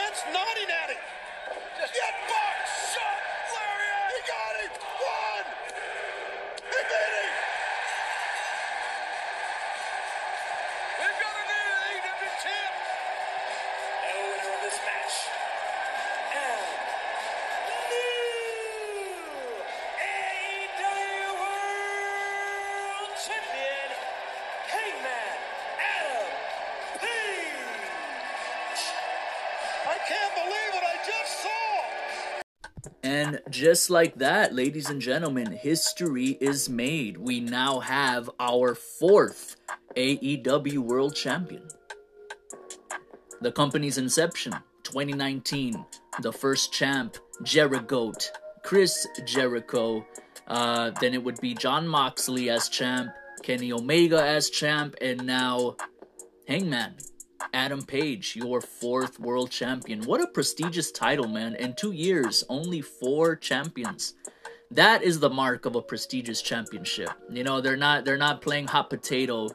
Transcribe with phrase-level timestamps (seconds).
[0.00, 1.02] Clement's nodding at him.
[1.76, 2.56] Just get box
[2.96, 3.20] shot,
[3.52, 4.08] Lariat.
[4.16, 4.72] He got him.
[4.96, 5.46] One.
[6.56, 6.80] He
[33.60, 37.18] just like that, ladies and gentlemen, history is made.
[37.18, 39.56] We now have our fourth
[39.98, 41.68] AEW World Champion.
[43.42, 45.84] The company's inception, 2019,
[46.22, 48.14] the first champ, Jericho,
[48.62, 50.06] Chris Jericho.
[50.46, 53.10] Uh, then it would be Jon Moxley as champ,
[53.42, 55.76] Kenny Omega as champ, and now
[56.48, 56.94] Hangman.
[57.52, 60.02] Adam Page, your fourth world champion.
[60.02, 61.54] What a prestigious title, man.
[61.56, 64.14] In two years, only four champions.
[64.70, 67.10] That is the mark of a prestigious championship.
[67.28, 69.48] You know, they're not they're not playing hot potato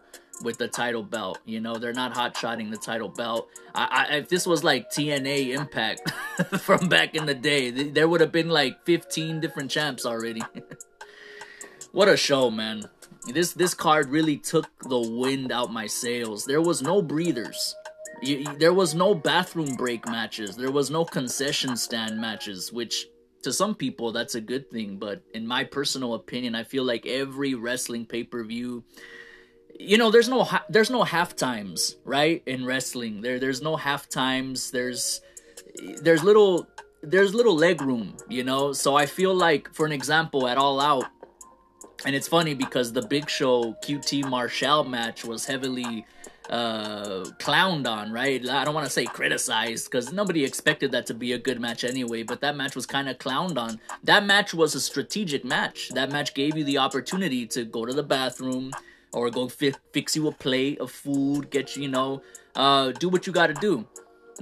[0.43, 1.39] with the title belt.
[1.45, 3.49] You know, they're not hot shotting the title belt.
[3.73, 6.11] I, I if this was like TNA Impact
[6.59, 10.41] from back in the day, th- there would have been like 15 different champs already.
[11.91, 12.89] what a show, man.
[13.27, 16.45] This this card really took the wind out my sails.
[16.45, 17.75] There was no breathers.
[18.23, 20.55] Y- y- there was no bathroom break matches.
[20.55, 23.07] There was no concession stand matches, which
[23.43, 27.05] to some people that's a good thing, but in my personal opinion, I feel like
[27.05, 28.83] every wrestling pay-per-view
[29.79, 32.41] you know, there's no there's no half times, right?
[32.45, 33.21] In wrestling.
[33.21, 34.71] There there's no half times.
[34.71, 35.21] There's
[36.01, 36.67] there's little
[37.03, 38.73] there's little leg room, you know?
[38.73, 41.05] So I feel like for an example at All Out
[42.03, 46.05] and it's funny because the Big Show QT Marshall match was heavily
[46.49, 48.47] uh clowned on right?
[48.47, 51.83] I don't want to say criticized because nobody expected that to be a good match
[51.83, 53.79] anyway but that match was kind of clowned on.
[54.03, 55.89] That match was a strategic match.
[55.89, 58.71] That match gave you the opportunity to go to the bathroom
[59.11, 62.21] or go fi- fix you a plate of food get you you know
[62.55, 63.85] uh do what you got to do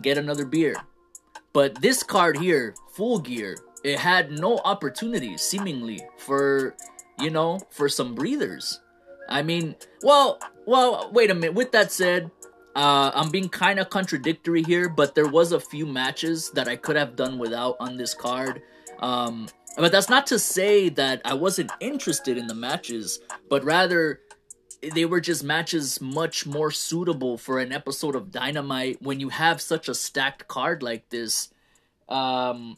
[0.02, 0.76] get another beer.
[1.54, 6.76] But this card here full gear it had no opportunity seemingly for
[7.24, 8.82] you know for some breathers
[9.30, 11.54] I mean, well, well, wait a minute.
[11.54, 12.30] With that said,
[12.76, 16.76] uh, I'm being kind of contradictory here, but there was a few matches that I
[16.76, 18.62] could have done without on this card.
[19.00, 19.48] Um,
[19.78, 23.20] but that's not to say that I wasn't interested in the matches,
[23.50, 24.20] but rather
[24.94, 29.62] they were just matches much more suitable for an episode of Dynamite when you have
[29.62, 31.50] such a stacked card like this.
[32.10, 32.78] Um,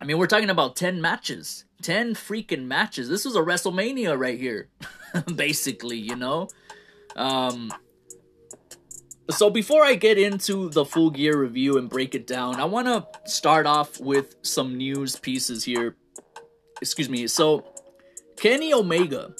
[0.00, 1.64] I mean, we're talking about 10 matches.
[1.82, 3.08] 10 freaking matches.
[3.08, 4.68] This was a WrestleMania right here.
[5.34, 6.48] Basically, you know?
[7.16, 7.72] Um
[9.30, 12.86] so before I get into the full gear review and break it down, I want
[12.86, 15.96] to start off with some news pieces here.
[16.80, 17.26] Excuse me.
[17.26, 17.64] So,
[18.36, 19.34] Kenny Omega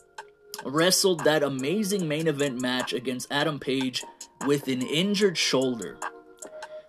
[0.64, 4.02] wrestled that amazing main event match against Adam Page
[4.44, 5.98] with an injured shoulder.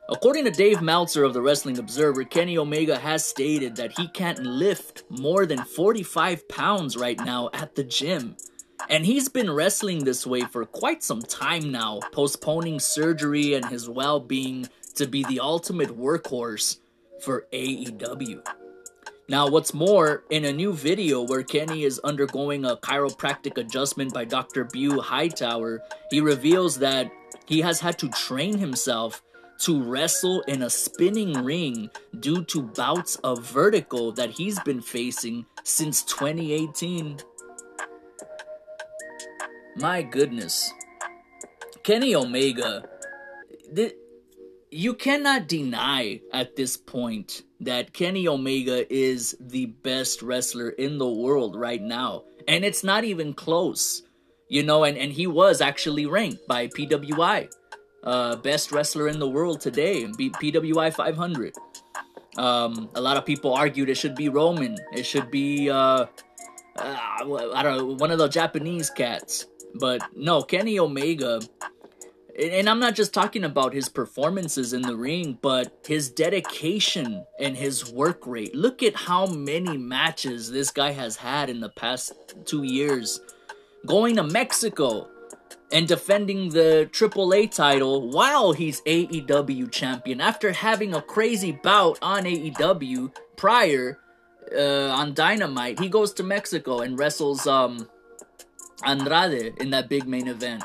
[0.10, 4.40] According to Dave Meltzer of the Wrestling Observer, Kenny Omega has stated that he can't
[4.40, 8.38] lift more than 45 pounds right now at the gym.
[8.90, 13.90] And he's been wrestling this way for quite some time now, postponing surgery and his
[13.90, 16.78] well being to be the ultimate workhorse
[17.22, 18.48] for AEW.
[19.28, 24.24] Now, what's more, in a new video where Kenny is undergoing a chiropractic adjustment by
[24.24, 24.64] Dr.
[24.64, 27.12] Beau Hightower, he reveals that
[27.46, 29.22] he has had to train himself
[29.60, 35.46] to wrestle in a spinning ring due to bouts of vertigo that he's been facing
[35.64, 37.20] since 2018.
[39.78, 40.72] My goodness.
[41.84, 42.84] Kenny Omega,
[43.76, 43.96] th-
[44.72, 51.10] you cannot deny at this point that Kenny Omega is the best wrestler in the
[51.10, 52.24] world right now.
[52.48, 54.04] And it's not even close.
[54.50, 57.50] You know, and, and he was actually ranked by PWI.
[58.08, 61.54] Uh, best wrestler in the world today, and beat PWI 500.
[62.38, 64.78] Um, a lot of people argued it should be Roman.
[64.94, 66.08] It should be, uh, uh,
[66.80, 69.48] I don't know, one of the Japanese cats.
[69.76, 71.42] But no, Kenny Omega,
[72.40, 77.58] and I'm not just talking about his performances in the ring, but his dedication and
[77.58, 78.56] his work rate.
[78.56, 82.14] Look at how many matches this guy has had in the past
[82.46, 83.20] two years.
[83.86, 85.10] Going to Mexico
[85.72, 92.24] and defending the AAA title while he's AEW champion after having a crazy bout on
[92.24, 94.00] AEW prior
[94.56, 95.80] uh, on Dynamite.
[95.80, 97.90] He goes to Mexico and wrestles um,
[98.86, 100.64] Andrade in that big main event.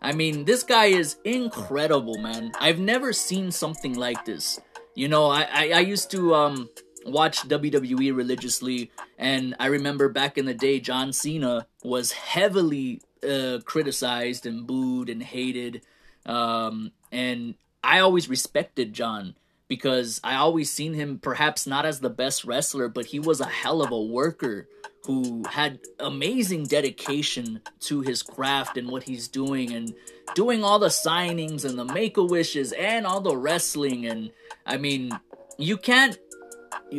[0.00, 2.52] I mean, this guy is incredible, man.
[2.60, 4.60] I've never seen something like this.
[4.94, 6.68] You know, I, I, I used to um
[7.04, 13.58] watch WWE religiously, and I remember back in the day, John Cena was heavily uh,
[13.64, 15.82] criticized and booed and hated.
[16.26, 19.34] Um, and I always respected John
[19.68, 23.46] because I always seen him perhaps not as the best wrestler, but he was a
[23.46, 24.66] hell of a worker
[25.04, 29.94] who had amazing dedication to his craft and what he's doing and
[30.34, 34.30] doing all the signings and the make a wishes and all the wrestling and
[34.66, 35.18] I mean
[35.56, 36.18] you can't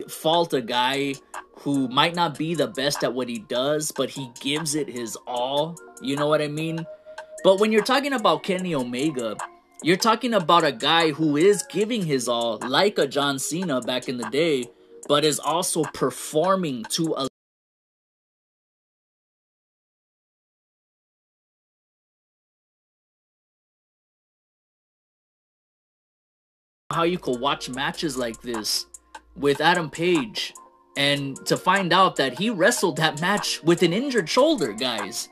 [0.07, 1.13] fault a guy
[1.59, 5.15] who might not be the best at what he does but he gives it his
[5.27, 5.75] all.
[6.01, 6.85] You know what I mean?
[7.43, 9.35] But when you're talking about Kenny Omega
[9.81, 14.09] you're talking about a guy who is giving his all like a John Cena back
[14.09, 14.69] in the day
[15.07, 17.27] but is also performing to a
[26.91, 28.85] how you could watch matches like this
[29.39, 30.53] with Adam Page
[30.97, 35.29] and to find out that he wrestled that match with an injured shoulder, guys.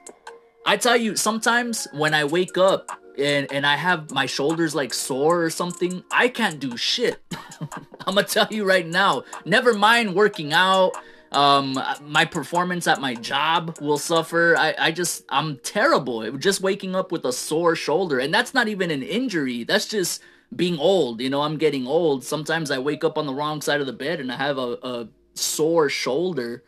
[0.65, 4.93] I tell you, sometimes when I wake up and, and I have my shoulders like
[4.93, 7.21] sore or something, I can't do shit.
[8.07, 10.93] I'm gonna tell you right now, never mind working out.
[11.33, 14.55] Um, my performance at my job will suffer.
[14.57, 16.31] I, I just, I'm terrible.
[16.37, 19.65] Just waking up with a sore shoulder, and that's not even an injury.
[19.65, 20.21] That's just
[20.55, 22.23] being old, you know, I'm getting old.
[22.23, 24.77] Sometimes I wake up on the wrong side of the bed and I have a,
[24.81, 26.63] a sore shoulder.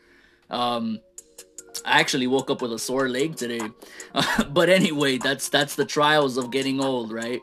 [0.50, 1.00] Um,
[1.84, 3.60] I actually woke up with a sore leg today.
[4.50, 7.40] but anyway, that's that's the trials of getting old, right?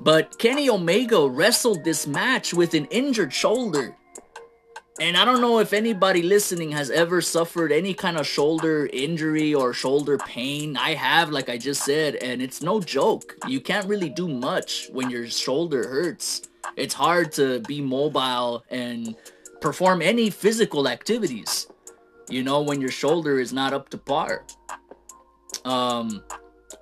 [0.00, 3.96] But Kenny Omega wrestled this match with an injured shoulder.
[4.98, 9.54] And I don't know if anybody listening has ever suffered any kind of shoulder injury
[9.54, 10.76] or shoulder pain.
[10.76, 13.36] I have, like I just said, and it's no joke.
[13.46, 16.42] You can't really do much when your shoulder hurts.
[16.76, 19.16] It's hard to be mobile and
[19.60, 21.68] perform any physical activities,
[22.28, 24.44] you know, when your shoulder is not up to par.
[25.64, 26.22] Um,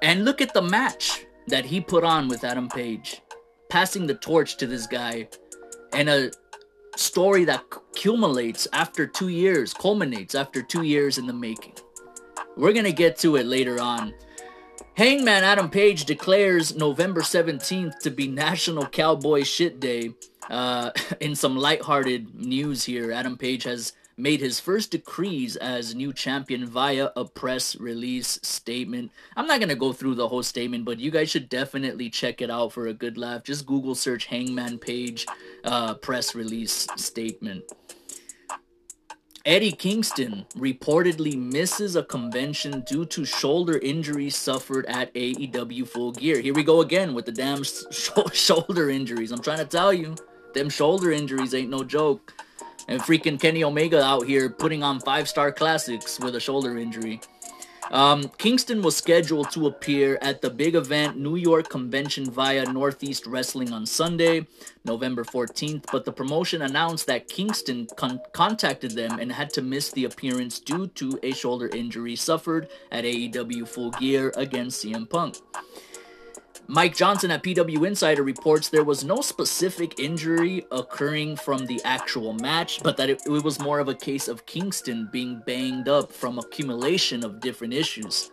[0.02, 3.20] and look at the match that he put on with Adam Page,
[3.68, 5.28] passing the torch to this guy,
[5.92, 6.30] and a
[6.98, 11.74] story that accumulates after two years, culminates after two years in the making.
[12.56, 14.14] We're gonna get to it later on.
[14.96, 20.14] Hangman Adam Page declares November 17th to be National Cowboy Shit Day.
[20.50, 20.90] Uh,
[21.20, 26.66] in some lighthearted news here, Adam Page has made his first decrees as new champion
[26.66, 29.12] via a press release statement.
[29.36, 32.42] I'm not going to go through the whole statement, but you guys should definitely check
[32.42, 33.44] it out for a good laugh.
[33.44, 35.26] Just Google search Hangman Page
[35.64, 37.64] uh, press release statement.
[39.44, 46.40] Eddie Kingston reportedly misses a convention due to shoulder injuries suffered at AEW Full Gear.
[46.40, 47.84] Here we go again with the damn sh-
[48.32, 49.32] shoulder injuries.
[49.32, 50.16] I'm trying to tell you,
[50.52, 52.34] them shoulder injuries ain't no joke.
[52.88, 57.20] And freaking Kenny Omega out here putting on five star classics with a shoulder injury.
[57.90, 63.26] Um, Kingston was scheduled to appear at the big event New York Convention via Northeast
[63.26, 64.46] Wrestling on Sunday,
[64.84, 69.90] November 14th, but the promotion announced that Kingston con- contacted them and had to miss
[69.90, 75.36] the appearance due to a shoulder injury suffered at AEW Full Gear against CM Punk.
[76.70, 82.34] Mike Johnson at PW Insider reports there was no specific injury occurring from the actual
[82.34, 86.12] match, but that it, it, was more of a case of Kingston being banged up
[86.12, 88.32] from accumulation of different issues.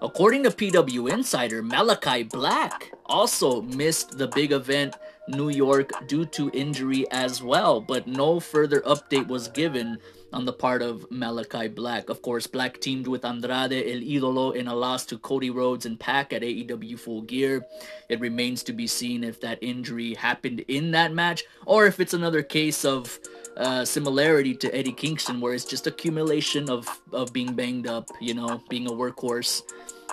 [0.00, 4.94] According to PW Insider, Malachi Black also missed the big event
[5.26, 9.98] New York due to injury as well, but no further update was given
[10.34, 12.10] on the part of Malachi Black.
[12.10, 15.98] Of course, Black teamed with Andrade El Idolo in a loss to Cody Rhodes and
[15.98, 17.64] Pac at AEW Full Gear.
[18.08, 22.14] It remains to be seen if that injury happened in that match or if it's
[22.14, 23.18] another case of
[23.56, 28.34] uh, similarity to Eddie Kingston, where it's just accumulation of of being banged up, you
[28.34, 29.62] know, being a workhorse,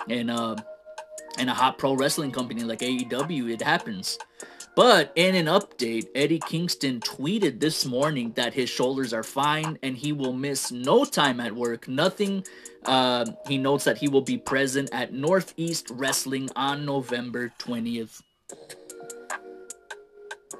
[0.08, 0.54] and uh,
[1.38, 4.18] in a hot pro wrestling company like AEW, it happens.
[4.74, 9.96] But in an update, Eddie Kingston tweeted this morning that his shoulders are fine and
[9.96, 11.88] he will miss no time at work.
[11.88, 12.44] Nothing.
[12.84, 18.22] Uh, he notes that he will be present at Northeast Wrestling on November 20th.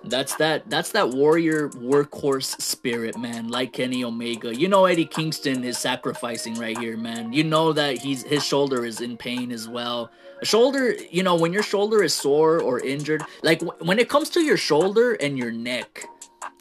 [0.04, 4.54] That's that that's that warrior workhorse spirit, man, like Kenny Omega.
[4.54, 7.32] You know Eddie Kingston is sacrificing right here, man.
[7.32, 10.10] You know that he's his shoulder is in pain as well.
[10.42, 14.30] Shoulder, you know, when your shoulder is sore or injured, like w- when it comes
[14.30, 16.06] to your shoulder and your neck,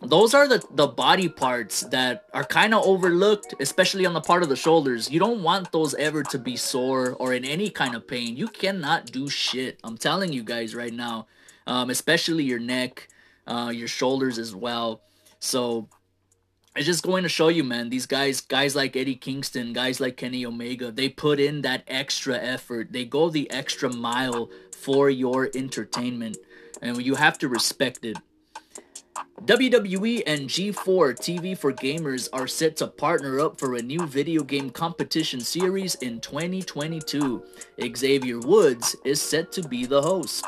[0.02, 4.44] those are the the body parts that are kind of overlooked, especially on the part
[4.44, 5.10] of the shoulders.
[5.10, 8.36] You don't want those ever to be sore or in any kind of pain.
[8.38, 9.80] You cannot do shit.
[9.84, 11.28] I'm telling you guys right now,
[11.68, 13.08] um, especially your neck
[13.48, 15.02] uh, your shoulders as well.
[15.40, 15.90] So
[16.76, 17.90] it's just going to show you, man.
[17.90, 22.38] These guys, guys like Eddie Kingston, guys like Kenny Omega, they put in that extra
[22.38, 22.92] effort.
[22.92, 26.38] They go the extra mile for your entertainment,
[26.82, 28.18] and you have to respect it.
[29.46, 34.44] WWE and G4 TV for Gamers are set to partner up for a new video
[34.44, 37.44] game competition series in 2022.
[37.96, 40.46] Xavier Woods is set to be the host.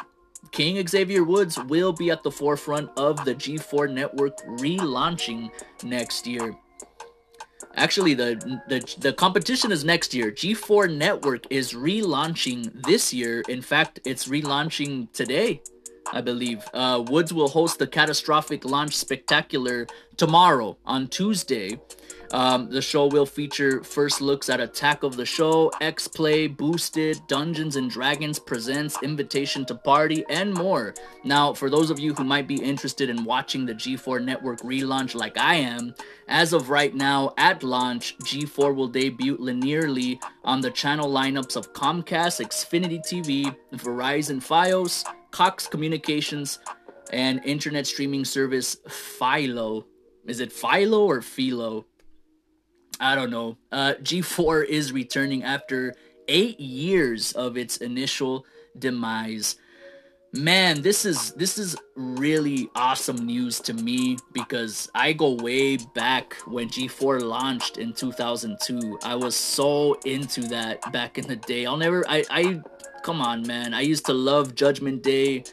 [0.54, 5.50] King Xavier Woods will be at the forefront of the G4 network relaunching
[5.84, 6.56] next year.
[7.76, 8.36] Actually, the,
[8.70, 10.32] the the competition is next year.
[10.32, 13.42] G4 Network is relaunching this year.
[13.50, 15.64] In fact, it's relaunching today,
[16.12, 16.64] I believe.
[16.72, 21.80] Uh, Woods will host the catastrophic launch spectacular tomorrow on Tuesday.
[22.34, 27.22] Um, the show will feature first looks at Attack of the Show, X Play, Boosted,
[27.28, 30.96] Dungeons and Dragons Presents, Invitation to Party, and more.
[31.24, 35.14] Now, for those of you who might be interested in watching the G4 Network relaunch
[35.14, 35.94] like I am,
[36.28, 41.72] as of right now, at launch, G4 will debut linearly on the channel lineups of
[41.74, 46.58] Comcast, Xfinity TV, Verizon Fios, Cox Communications,
[47.12, 49.86] and internet streaming service Philo.
[50.26, 51.86] Is it Philo or Philo?
[53.04, 53.58] I don't know.
[53.72, 55.94] Uh, G4 is returning after
[56.30, 58.46] eight years of its initial
[58.80, 59.58] demise.
[60.32, 66.34] Man, this is this is really awesome news to me because I go way back
[66.48, 69.00] when G4 launched in 2002.
[69.04, 71.68] I was so into that back in the day.
[71.68, 72.62] I'll never I I
[73.04, 73.76] come on, man.
[73.76, 75.44] I used to love Judgment Day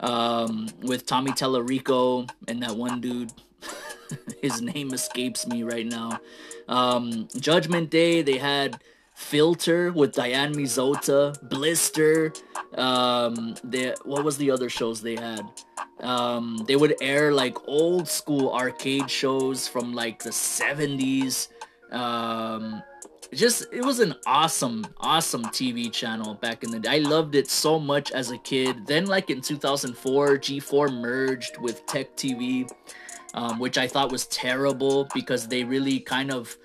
[0.00, 3.30] um, with Tommy Tallarico and that one dude.
[4.42, 6.20] His name escapes me right now.
[6.68, 8.80] Um, Judgment Day, they had
[9.14, 12.32] Filter with Diane Mizota, Blister.
[12.74, 15.48] Um, they, what was the other shows they had?
[16.00, 21.48] Um, they would air like old school arcade shows from like the 70s.
[21.92, 22.82] Um,
[23.32, 27.50] just it was an awesome awesome tv channel back in the day i loved it
[27.50, 32.70] so much as a kid then like in 2004 g4 merged with tech tv
[33.34, 36.56] um, which i thought was terrible because they really kind of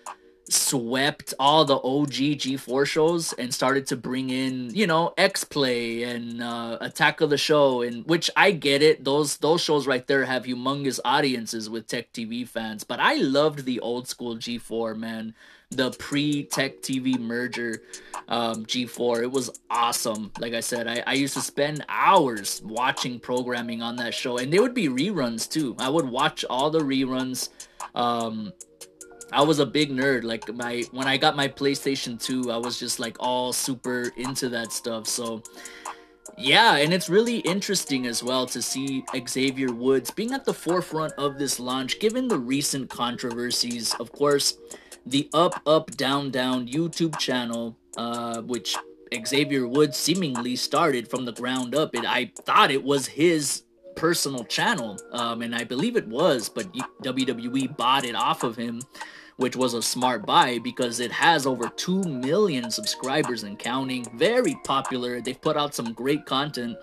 [0.52, 6.04] swept all the OG G4 shows and started to bring in, you know, X Play
[6.04, 9.04] and uh, Attack of the Show, and which I get it.
[9.04, 13.66] Those those shows right there have humongous audiences with Tech TV fans, but I loved
[13.66, 15.36] the old school G4 man,
[15.72, 17.84] the pre Tech TV merger
[18.28, 19.24] um, G4.
[19.24, 20.32] It was awesome.
[20.40, 24.52] Like I said, I, I used to spend hours watching programming on that show, and
[24.52, 25.76] they would be reruns too.
[25.80, 27.50] I would watch all the reruns.
[27.94, 28.52] Um,
[29.32, 30.24] I was a big nerd.
[30.24, 34.50] Like my when I got my PlayStation 2, I was just like all super into
[34.50, 35.08] that stuff.
[35.08, 35.44] So
[36.38, 41.14] yeah, and it's really interesting as well to see Xavier Woods being at the forefront
[41.14, 43.94] of this launch given the recent controversies.
[43.96, 44.58] Of course,
[45.10, 48.76] the Up Up Down Down YouTube channel uh which
[49.26, 51.96] Xavier Woods seemingly started from the ground up.
[51.96, 53.64] And I thought it was his
[53.96, 56.72] personal channel, um, and I believe it was, but
[57.04, 58.82] WWE bought it off of him
[59.40, 64.06] which was a smart buy because it has over 2 million subscribers and counting.
[64.18, 65.22] Very popular.
[65.22, 66.76] They've put out some great content.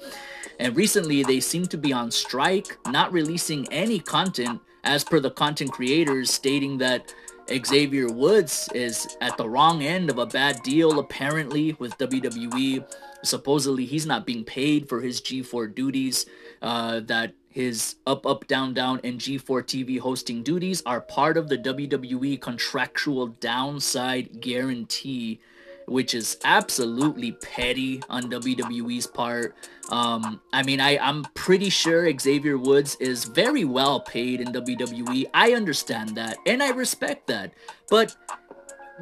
[0.58, 5.32] And recently, they seem to be on strike, not releasing any content, as per the
[5.32, 7.14] content creators stating that
[7.48, 12.84] Xavier Woods is at the wrong end of a bad deal, apparently, with WWE.
[13.22, 16.26] Supposedly, he's not being paid for his G4 duties,
[16.60, 21.48] uh, that his up, up, down, down, and G4 TV hosting duties are part of
[21.48, 25.40] the WWE contractual downside guarantee,
[25.86, 29.54] which is absolutely petty on WWE's part.
[29.90, 35.30] Um, I mean, I, I'm pretty sure Xavier Woods is very well paid in WWE.
[35.32, 37.52] I understand that, and I respect that.
[37.88, 38.16] But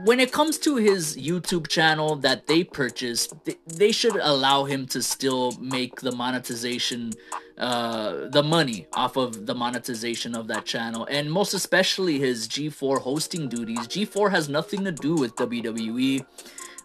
[0.03, 4.87] when it comes to his YouTube channel that they purchased, they, they should allow him
[4.87, 7.13] to still make the monetization,
[7.57, 13.01] uh, the money off of the monetization of that channel, and most especially his G4
[13.01, 13.81] hosting duties.
[13.81, 16.27] G4 has nothing to do with WWE.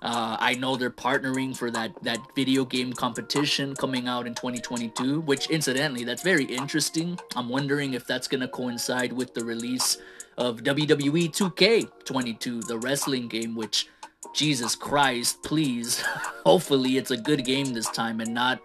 [0.02, 5.22] Uh, I know they're partnering for that that video game competition coming out in 2022,
[5.22, 7.20] which incidentally, that's very interesting.
[7.36, 9.98] I'm wondering if that's gonna coincide with the release
[10.38, 13.90] of WWE 2K22, the wrestling game, which,
[14.34, 16.02] Jesus Christ, please,
[16.46, 18.62] hopefully it's a good game this time and not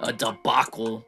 [0.00, 1.04] a debacle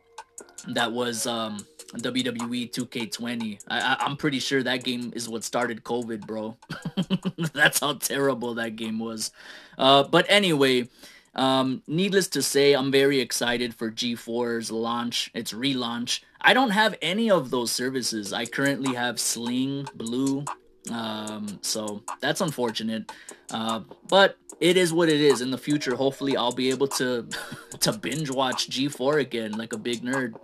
[0.69, 3.65] that was um, WWE 2K20.
[3.69, 6.57] I, I, am pretty sure that game is what started COVID, bro.
[7.53, 9.33] That's how terrible that game was.
[9.79, 10.89] Uh, but anyway,
[11.35, 16.21] Um, needless to say, I'm very excited for G4's launch, its relaunch.
[16.41, 18.33] I don't have any of those services.
[18.33, 20.45] I currently have Sling, Blue,
[20.91, 23.13] um, so that's unfortunate.
[23.51, 25.41] Uh, but it is what it is.
[25.41, 27.29] In the future, hopefully, I'll be able to
[27.81, 30.35] to binge watch G4 again like a big nerd.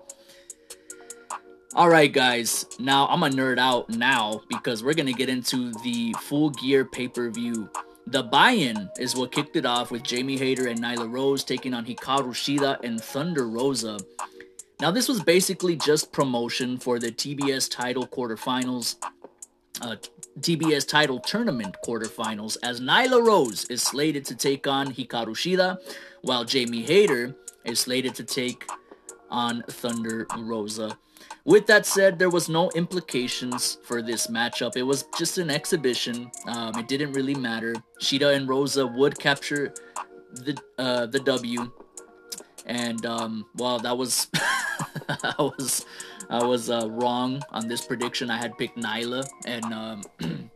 [1.77, 2.65] All right, guys.
[2.79, 7.07] Now I'm a nerd out now because we're gonna get into the Full Gear pay
[7.07, 7.69] per view.
[8.07, 11.85] The buy-in is what kicked it off with Jamie Hayter and Nyla Rose taking on
[11.85, 13.99] Hikaru Shida and Thunder Rosa.
[14.81, 18.97] Now this was basically just promotion for the TBS title quarterfinals.
[19.83, 19.97] Uh,
[20.41, 25.77] TBS title tournament quarterfinals as Nyla Rose is slated to take on Hikaru Shida,
[26.23, 28.67] while Jamie Hayter is slated to take
[29.31, 30.97] on Thunder Rosa.
[31.45, 34.77] With that said, there was no implications for this matchup.
[34.77, 36.31] It was just an exhibition.
[36.47, 37.75] Um, it didn't really matter.
[38.01, 39.73] Shida and Rosa would capture
[40.33, 41.71] the uh, the W,
[42.67, 45.87] and um, well, that was I was
[46.29, 48.31] I was uh, wrong on this prediction.
[48.31, 50.03] I had picked Nyla and um,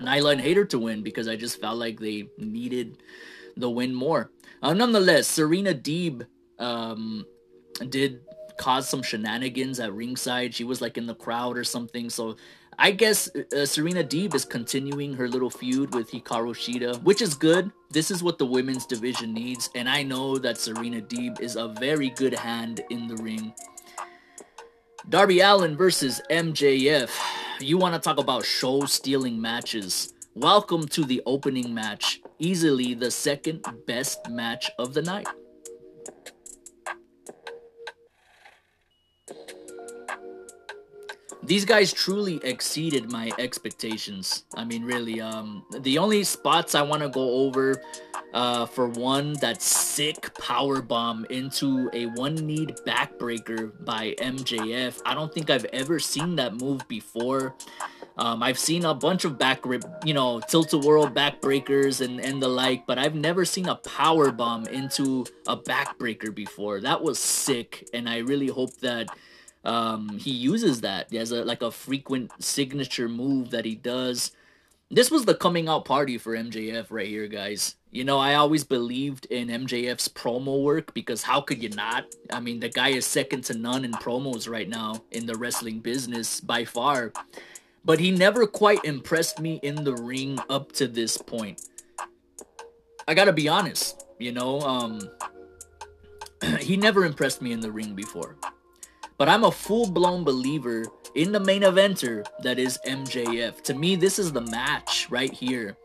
[0.00, 2.98] Nyla and Hayter to win because I just felt like they needed
[3.56, 4.30] the win more.
[4.62, 6.26] Uh, nonetheless, Serena Deeb
[6.58, 7.24] um,
[7.88, 8.20] did
[8.56, 10.54] cause some shenanigans at ringside.
[10.54, 12.08] She was like in the crowd or something.
[12.08, 12.36] So
[12.78, 17.34] I guess uh, Serena Deeb is continuing her little feud with Hikaru Shida, which is
[17.34, 17.70] good.
[17.90, 21.68] This is what the women's division needs, and I know that Serena Deeb is a
[21.68, 23.52] very good hand in the ring.
[25.08, 27.10] Darby Allin versus MJF.
[27.60, 30.12] You want to talk about show stealing matches?
[30.34, 35.28] Welcome to the opening match, easily the second best match of the night.
[41.46, 44.44] These guys truly exceeded my expectations.
[44.54, 47.82] I mean, really, um, the only spots I want to go over,
[48.32, 55.00] uh, for one, that sick power bomb into a one need backbreaker by MJF.
[55.04, 57.54] I don't think I've ever seen that move before.
[58.16, 62.20] Um, I've seen a bunch of back rip, you know, tilt a whirl backbreakers and
[62.20, 66.80] and the like, but I've never seen a power bomb into a backbreaker before.
[66.80, 69.08] That was sick, and I really hope that
[69.64, 74.32] um, he uses that as a like a frequent signature move that he does.
[74.90, 77.76] This was the coming out party for MJF right here, guys.
[77.90, 82.04] You know, I always believed in MJF's promo work because how could you not?
[82.30, 85.80] I mean, the guy is second to none in promos right now in the wrestling
[85.80, 87.12] business by far.
[87.84, 91.62] But he never quite impressed me in the ring up to this point.
[93.06, 95.00] I gotta be honest, you know, um,
[96.60, 98.36] he never impressed me in the ring before.
[99.16, 103.62] But I'm a full blown believer in the main eventer that is MJF.
[103.62, 105.76] To me, this is the match right here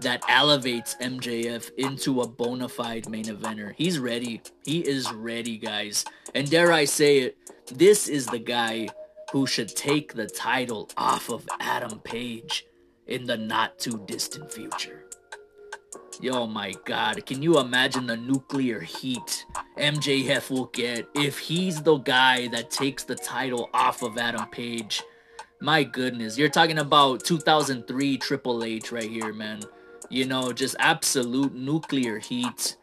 [0.00, 3.74] that elevates MJF into a bona fide main eventer.
[3.76, 4.40] He's ready.
[4.64, 6.04] He is ready, guys.
[6.34, 7.36] And dare I say it,
[7.72, 8.88] this is the guy
[9.32, 12.64] who should take the title off of Adam Page
[13.06, 15.04] in the not too distant future.
[16.20, 21.96] Yo, my God, can you imagine the nuclear heat MJF will get if he's the
[21.98, 25.00] guy that takes the title off of Adam Page?
[25.60, 29.60] My goodness, you're talking about 2003 Triple H right here, man.
[30.10, 32.76] You know, just absolute nuclear heat.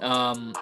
[0.00, 0.54] Um,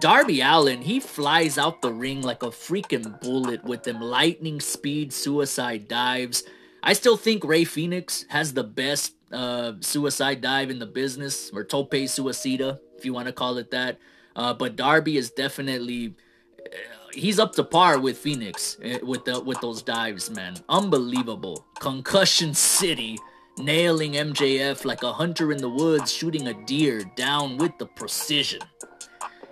[0.00, 5.12] Darby Allin, he flies out the ring like a freaking bullet with them lightning speed
[5.12, 6.42] suicide dives.
[6.82, 11.64] I still think Rey Fenix has the best uh, suicide dive in the business, or
[11.64, 13.98] tope suicida, if you want to call it that.
[14.36, 16.14] Uh, but Darby is definitely
[16.60, 16.76] uh,
[17.12, 20.56] he's up to par with Fenix uh, with the with those dives, man.
[20.68, 21.66] Unbelievable.
[21.80, 23.18] Concussion City
[23.58, 28.60] nailing MJF like a hunter in the woods shooting a deer down with the precision.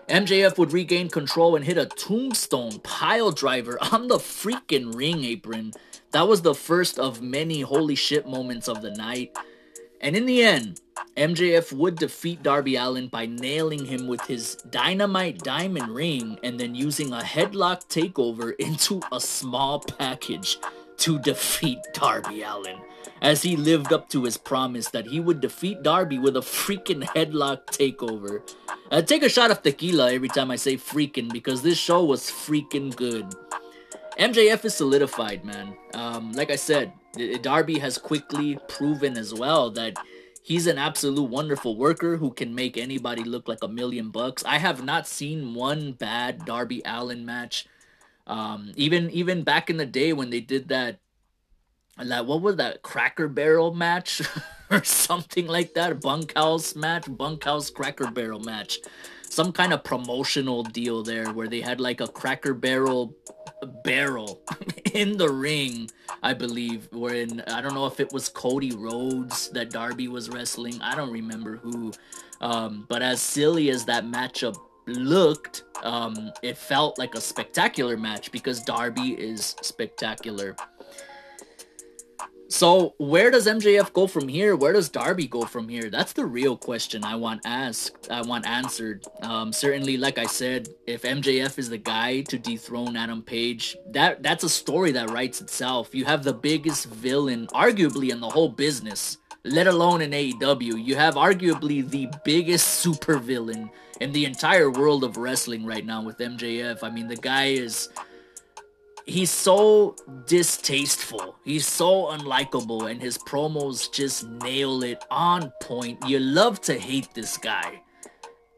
[0.08, 5.72] MJF would regain control and hit a tombstone pile driver on the freaking ring apron.
[6.10, 9.36] That was the first of many holy shit moments of the night.
[10.02, 10.80] And in the end,
[11.16, 16.74] MJF would defeat Darby Allin by nailing him with his dynamite diamond ring and then
[16.74, 20.58] using a headlock takeover into a small package
[20.98, 22.78] to defeat Darby Allin.
[23.20, 27.04] As he lived up to his promise that he would defeat Darby with a freaking
[27.04, 28.42] headlock takeover.
[28.90, 32.22] I take a shot of tequila every time I say freaking because this show was
[32.22, 33.32] freaking good.
[34.18, 35.76] MJF is solidified, man.
[35.94, 36.92] Um, like I said,
[37.42, 39.96] Darby has quickly proven as well that
[40.42, 44.44] he's an absolute wonderful worker who can make anybody look like a million bucks.
[44.44, 47.66] I have not seen one bad Darby Allin match.
[48.26, 51.00] Um, even even back in the day when they did that
[51.98, 54.22] That what was that Cracker Barrel match
[54.70, 56.00] or something like that?
[56.00, 58.78] Bunkhouse match, Bunkhouse Cracker Barrel match,
[59.32, 63.16] some kind of promotional deal there where they had like a Cracker Barrel
[63.82, 64.42] barrel
[64.92, 65.90] in the ring,
[66.22, 66.86] I believe.
[66.92, 70.78] When I don't know if it was Cody Rhodes that Darby was wrestling.
[70.82, 71.92] I don't remember who.
[72.42, 78.32] Um, but as silly as that matchup looked, um, it felt like a spectacular match
[78.32, 80.54] because Darby is spectacular.
[82.52, 84.56] So where does MJF go from here?
[84.56, 85.88] Where does Darby go from here?
[85.88, 88.10] That's the real question I want asked.
[88.10, 89.06] I want answered.
[89.22, 94.22] Um, certainly, like I said, if MJF is the guy to dethrone Adam Page, that
[94.22, 95.94] that's a story that writes itself.
[95.94, 100.84] You have the biggest villain, arguably in the whole business, let alone in AEW.
[100.84, 103.70] You have arguably the biggest supervillain
[104.02, 106.82] in the entire world of wrestling right now with MJF.
[106.82, 107.88] I mean, the guy is
[109.06, 111.36] he's so distasteful.
[111.44, 116.06] He's so unlikable, and his promos just nail it on point.
[116.06, 117.82] You love to hate this guy.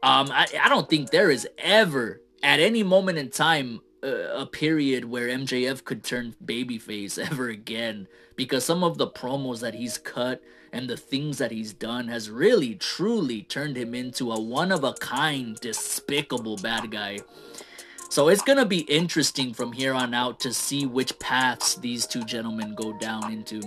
[0.03, 4.45] Um, I, I don't think there is ever, at any moment in time, uh, a
[4.45, 9.97] period where MJF could turn babyface ever again because some of the promos that he's
[9.97, 14.71] cut and the things that he's done has really truly turned him into a one
[14.71, 17.17] of a kind despicable bad guy
[18.09, 22.05] so it's going to be interesting from here on out to see which paths these
[22.05, 23.61] two gentlemen go down into.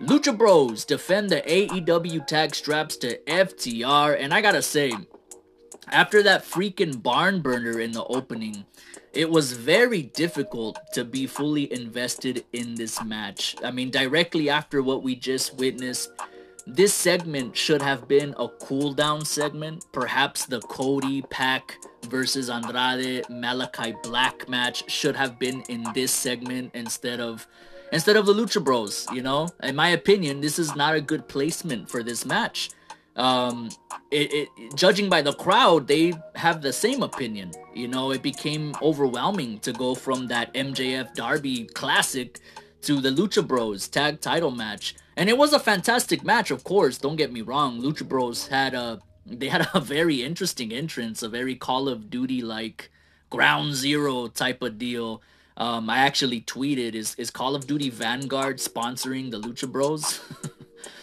[0.00, 4.92] Lucha Bros defend the AEW tag straps to FTR, and I gotta say,
[5.88, 8.64] after that freaking barn burner in the opening,
[9.12, 13.56] it was very difficult to be fully invested in this match.
[13.62, 16.10] I mean, directly after what we just witnessed,
[16.66, 19.86] this segment should have been a cool down segment.
[19.92, 26.70] Perhaps the Cody Pac versus Andrade Malachi Black match should have been in this segment
[26.74, 27.46] instead of
[27.92, 29.06] instead of the Lucha Bros.
[29.12, 32.70] You know, in my opinion, this is not a good placement for this match.
[33.16, 33.68] Um,
[34.10, 37.52] it, it judging by the crowd, they have the same opinion.
[37.74, 42.40] You know, it became overwhelming to go from that MJF Darby classic
[42.82, 44.94] to the Lucha Bros tag title match.
[45.16, 46.98] And it was a fantastic match, of course.
[46.98, 47.80] Don't get me wrong.
[47.80, 52.42] Lucha Bros had a they had a very interesting entrance, a very Call of Duty
[52.42, 52.90] like
[53.28, 55.22] ground zero type of deal.
[55.56, 60.20] Um, I actually tweeted is is Call of Duty Vanguard sponsoring the Lucha Bros?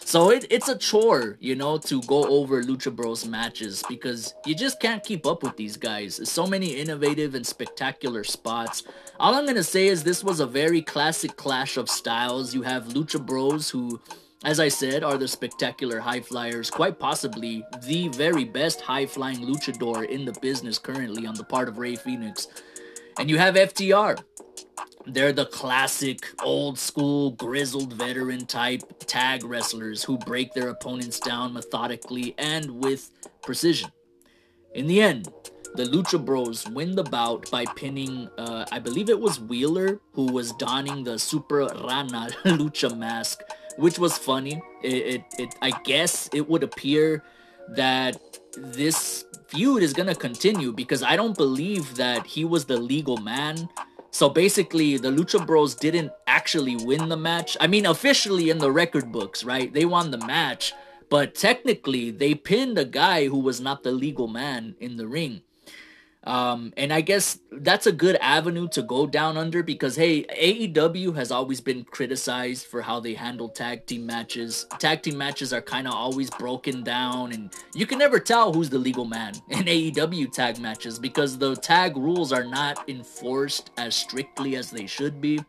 [0.07, 4.55] so it, it's a chore, you know, to go over Lucha Bros matches because you
[4.55, 6.15] just can't keep up with these guys.
[6.15, 8.83] There's so many innovative and spectacular spots.
[9.19, 12.55] All I'm gonna say is this was a very classic clash of styles.
[12.55, 13.99] You have Lucha Bros who
[14.45, 19.39] as I said, are the spectacular high flyers, quite possibly the very best high flying
[19.39, 22.47] luchador in the business currently on the part of Rey Fenix.
[23.19, 24.23] And you have FTR.
[25.05, 31.53] They're the classic, old school, grizzled veteran type tag wrestlers who break their opponents down
[31.53, 33.11] methodically and with
[33.41, 33.91] precision.
[34.75, 35.29] In the end,
[35.75, 40.25] the Lucha Bros win the bout by pinning, uh, I believe it was Wheeler, who
[40.25, 43.41] was donning the Super Rana Lucha mask
[43.77, 44.61] which was funny.
[44.83, 47.23] It, it, it I guess it would appear
[47.69, 48.19] that
[48.57, 53.69] this feud is gonna continue because I don't believe that he was the legal man.
[54.17, 57.55] So basically, the Lucha Bros didn't actually win the match.
[57.61, 59.71] I mean, officially in the record books, right?
[59.71, 60.73] They won the match,
[61.07, 65.43] but technically, they pinned a guy who was not the legal man in the ring.
[66.27, 71.15] Um, and I guess that's a good avenue to go down under because hey, AEW
[71.15, 74.65] has always been criticized for how they handle tag team matches.
[74.77, 78.69] Tag team matches are kind of always broken down, and you can never tell who's
[78.69, 83.95] the legal man in AEW tag matches because the tag rules are not enforced as
[83.95, 85.39] strictly as they should be.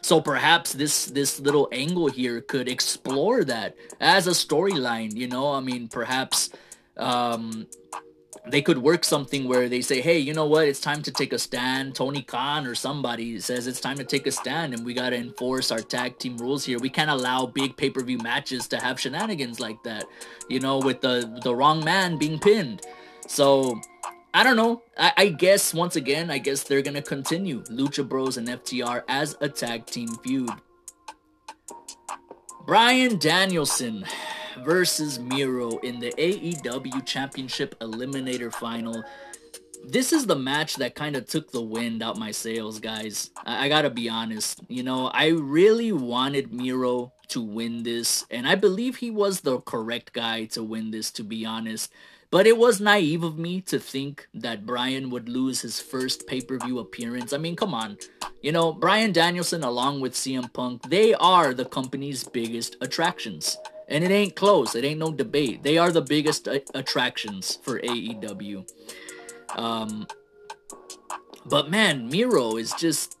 [0.00, 5.14] So perhaps this this little angle here could explore that as a storyline.
[5.14, 6.48] You know, I mean, perhaps
[6.96, 7.66] um
[8.48, 10.68] they could work something where they say, hey, you know what?
[10.68, 11.94] It's time to take a stand.
[11.94, 15.16] Tony Khan or somebody says it's time to take a stand and we got to
[15.16, 16.78] enforce our tag team rules here.
[16.78, 20.04] We can't allow big pay per view matches to have shenanigans like that,
[20.48, 22.82] you know, with the, the wrong man being pinned.
[23.26, 23.80] So
[24.32, 24.82] I don't know.
[24.96, 29.36] I, I guess, once again, I guess they're to continue Lucha Bros and FTR as
[29.40, 30.50] a tag team feud.
[32.66, 34.04] Bryan Danielson
[34.64, 39.04] versus Miro in the AEW Championship Eliminator Final.
[39.84, 43.30] This is the match that kind of took the wind out my sails, guys.
[43.44, 44.60] I-, I gotta be honest.
[44.68, 49.60] You know, I really wanted Miro to win this, and I believe he was the
[49.60, 51.92] correct guy to win this, to be honest.
[52.30, 56.40] But it was naive of me to think that Bryan would lose his first pay
[56.40, 57.32] per view appearance.
[57.32, 57.98] I mean, come on.
[58.42, 63.56] You know, Bryan Danielson along with CM Punk, they are the company's biggest attractions.
[63.88, 64.74] And it ain't close.
[64.74, 65.62] It ain't no debate.
[65.62, 68.66] They are the biggest a- attractions for AEW.
[69.54, 70.06] Um,
[71.44, 73.16] but man, Miro is just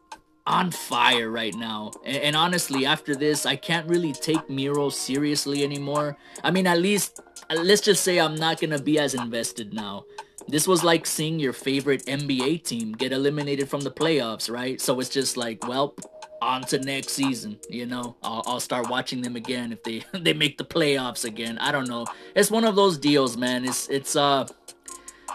[0.46, 1.90] on fire right now.
[2.04, 6.16] And, and, honestly, after this, I can't really take Miro seriously anymore.
[6.44, 10.04] I mean, at least, let's just say I'm not gonna be as invested now.
[10.48, 14.80] This was like seeing your favorite NBA team get eliminated from the playoffs, right?
[14.80, 15.96] So it's just like, well,
[16.40, 17.58] on to next season.
[17.68, 21.58] You know, I'll, I'll start watching them again if they they make the playoffs again.
[21.58, 22.06] I don't know.
[22.34, 23.64] It's one of those deals, man.
[23.64, 24.46] It's it's uh,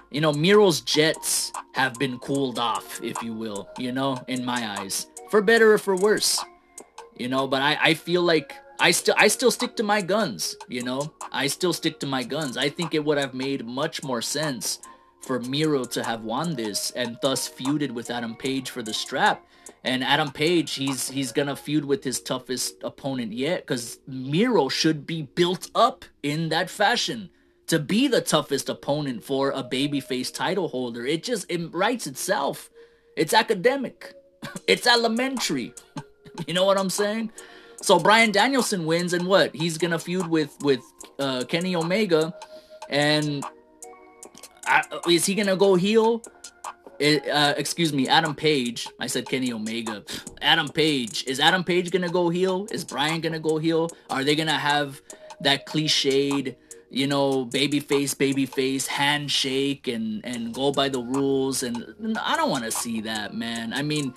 [0.09, 3.69] you know, Miro's Jets have been cooled off, if you will.
[3.77, 6.43] You know, in my eyes, for better or for worse.
[7.17, 10.57] You know, but I I feel like I still I still stick to my guns,
[10.67, 11.13] you know?
[11.31, 12.57] I still stick to my guns.
[12.57, 14.79] I think it would have made much more sense
[15.21, 19.45] for Miro to have won this and thus feuded with Adam Page for the strap.
[19.83, 25.07] And Adam Page, he's he's gonna feud with his toughest opponent yet, because Miro should
[25.07, 27.31] be built up in that fashion
[27.67, 31.05] to be the toughest opponent for a babyface title holder.
[31.05, 32.69] It just it writes itself.
[33.17, 34.13] It's academic.
[34.67, 35.73] it's elementary.
[36.47, 37.31] you know what I'm saying?
[37.81, 39.55] So Bryan Danielson wins, and what?
[39.55, 40.81] He's gonna feud with with
[41.17, 42.35] uh, Kenny Omega,
[42.89, 43.43] and
[44.65, 46.21] I, is he gonna go heel?
[47.01, 48.87] It, uh, excuse me, Adam Page.
[48.99, 50.03] I said Kenny Omega.
[50.39, 51.23] Adam Page.
[51.25, 52.67] Is Adam Page gonna go heel?
[52.69, 53.89] Is Bryan gonna go heel?
[54.11, 55.01] Are they gonna have
[55.39, 56.55] that cliched,
[56.91, 61.63] you know, baby face, baby face, handshake and and go by the rules?
[61.63, 63.73] And I don't want to see that, man.
[63.73, 64.13] I mean,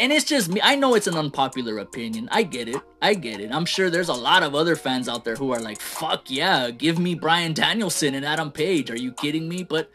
[0.00, 0.58] and it's just me.
[0.64, 2.30] I know it's an unpopular opinion.
[2.32, 2.80] I get it.
[3.02, 3.52] I get it.
[3.52, 6.70] I'm sure there's a lot of other fans out there who are like, fuck yeah,
[6.70, 8.90] give me Bryan Danielson and Adam Page.
[8.90, 9.64] Are you kidding me?
[9.64, 9.90] But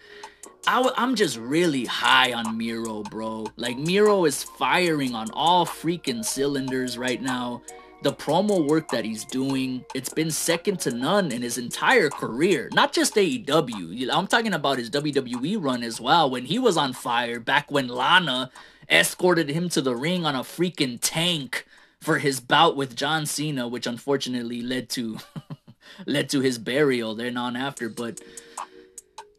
[0.67, 3.47] i w- I'm just really high on Miro, bro.
[3.55, 7.61] Like, Miro is firing on all freaking cylinders right now.
[8.03, 12.69] The promo work that he's doing, it's been second to none in his entire career.
[12.73, 14.09] Not just AEW.
[14.11, 16.29] I'm talking about his WWE run as well.
[16.29, 18.49] When he was on fire, back when Lana
[18.89, 21.65] escorted him to the ring on a freaking tank
[21.99, 25.17] for his bout with John Cena, which unfortunately led to
[26.07, 27.87] led to his burial then on after.
[27.87, 28.19] But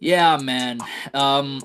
[0.03, 0.81] yeah, man.
[1.15, 1.63] Um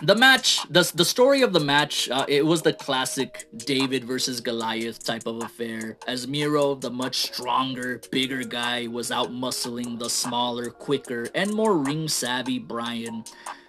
[0.00, 4.40] the match the, the story of the match uh, it was the classic david versus
[4.40, 10.08] goliath type of affair as miro the much stronger bigger guy was out muscling the
[10.08, 13.24] smaller quicker and more ring savvy bryan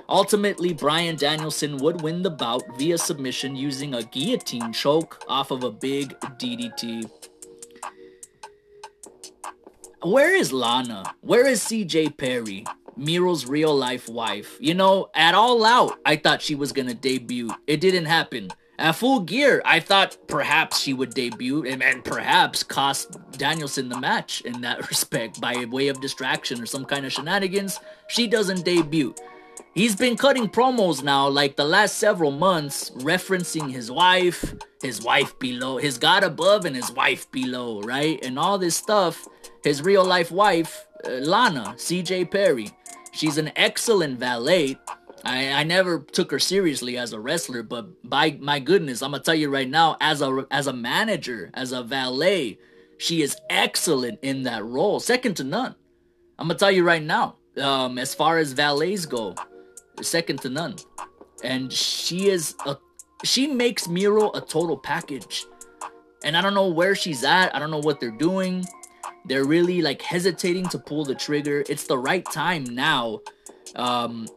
[0.10, 5.64] Ultimately, Bryan Danielson would win the bout via submission using a guillotine choke off of
[5.64, 7.08] a big DDT.
[10.02, 11.04] Where is Lana?
[11.22, 12.66] Where is CJ Perry?
[13.00, 14.58] Miro's real life wife.
[14.60, 17.52] You know, at All Out, I thought she was gonna debut.
[17.66, 18.50] It didn't happen.
[18.78, 24.00] At Full Gear, I thought perhaps she would debut and, and perhaps cost Danielson the
[24.00, 27.80] match in that respect by way of distraction or some kind of shenanigans.
[28.08, 29.14] She doesn't debut.
[29.74, 35.38] He's been cutting promos now, like the last several months, referencing his wife, his wife
[35.40, 38.24] below, his God above, and his wife below, right?
[38.24, 39.28] And all this stuff.
[39.64, 42.72] His real life wife, uh, Lana, CJ Perry.
[43.12, 44.78] She's an excellent valet.
[45.26, 49.24] I, I never took her seriously as a wrestler, but by my goodness, I'm gonna
[49.24, 52.60] tell you right now, as a as a manager, as a valet,
[52.98, 55.76] she is excellent in that role, second to none.
[56.38, 57.36] I'm gonna tell you right now.
[57.58, 59.36] Um, as far as valets go,
[60.02, 60.76] second to none.
[61.44, 62.78] And she is a
[63.24, 65.46] she makes Miro a total package.
[66.24, 67.56] And I don't know where she's at.
[67.56, 68.66] I don't know what they're doing.
[69.30, 71.64] They're really like hesitating to pull the trigger.
[71.70, 73.20] It's the right time now.
[73.76, 74.28] Um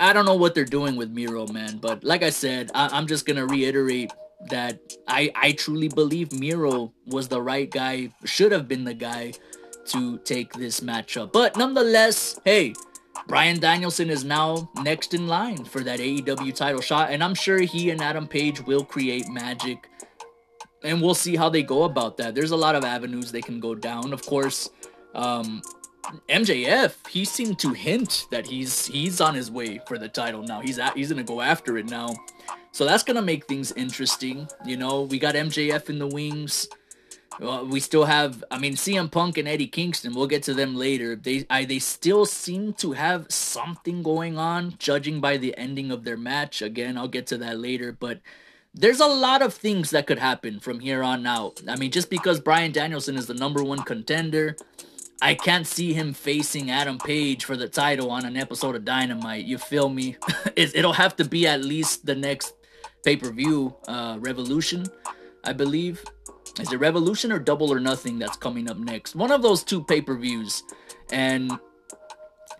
[0.00, 1.78] I don't know what they're doing with Miro, man.
[1.78, 4.12] But like I said, I- I'm just gonna reiterate
[4.50, 9.32] that I I truly believe Miro was the right guy, should have been the guy
[9.86, 11.32] to take this matchup.
[11.32, 12.74] But nonetheless, hey,
[13.26, 17.58] Bryan Danielson is now next in line for that AEW title shot, and I'm sure
[17.60, 19.90] he and Adam Page will create magic.
[20.84, 22.34] And we'll see how they go about that.
[22.34, 24.12] There's a lot of avenues they can go down.
[24.12, 24.70] Of course,
[25.14, 25.62] um,
[26.28, 30.60] MJF, he seemed to hint that he's he's on his way for the title now.
[30.60, 32.14] He's at, he's gonna go after it now.
[32.72, 34.48] So that's gonna make things interesting.
[34.64, 36.68] You know, we got MJF in the wings.
[37.40, 40.12] Well, we still have, I mean, CM Punk and Eddie Kingston.
[40.12, 41.14] We'll get to them later.
[41.14, 46.02] They, I, they still seem to have something going on, judging by the ending of
[46.02, 46.62] their match.
[46.62, 48.20] Again, I'll get to that later, but
[48.74, 51.60] there's a lot of things that could happen from here on out.
[51.68, 54.56] I mean, just because Bryan Danielson is the number one contender,
[55.20, 59.44] I can't see him facing Adam Page for the title on an episode of Dynamite.
[59.44, 60.16] You feel me?
[60.56, 62.54] it, it'll have to be at least the next
[63.04, 64.86] pay per view, uh, Revolution,
[65.44, 66.04] I believe.
[66.60, 69.16] Is it Revolution or Double or Nothing that's coming up next?
[69.16, 70.62] One of those two pay per views,
[71.10, 71.52] and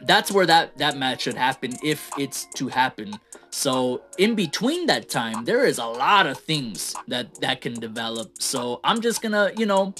[0.02, 3.18] that's where that that match should happen if it's to happen.
[3.50, 8.40] So in between that time, there is a lot of things that that can develop.
[8.40, 9.94] So I'm just gonna, you know,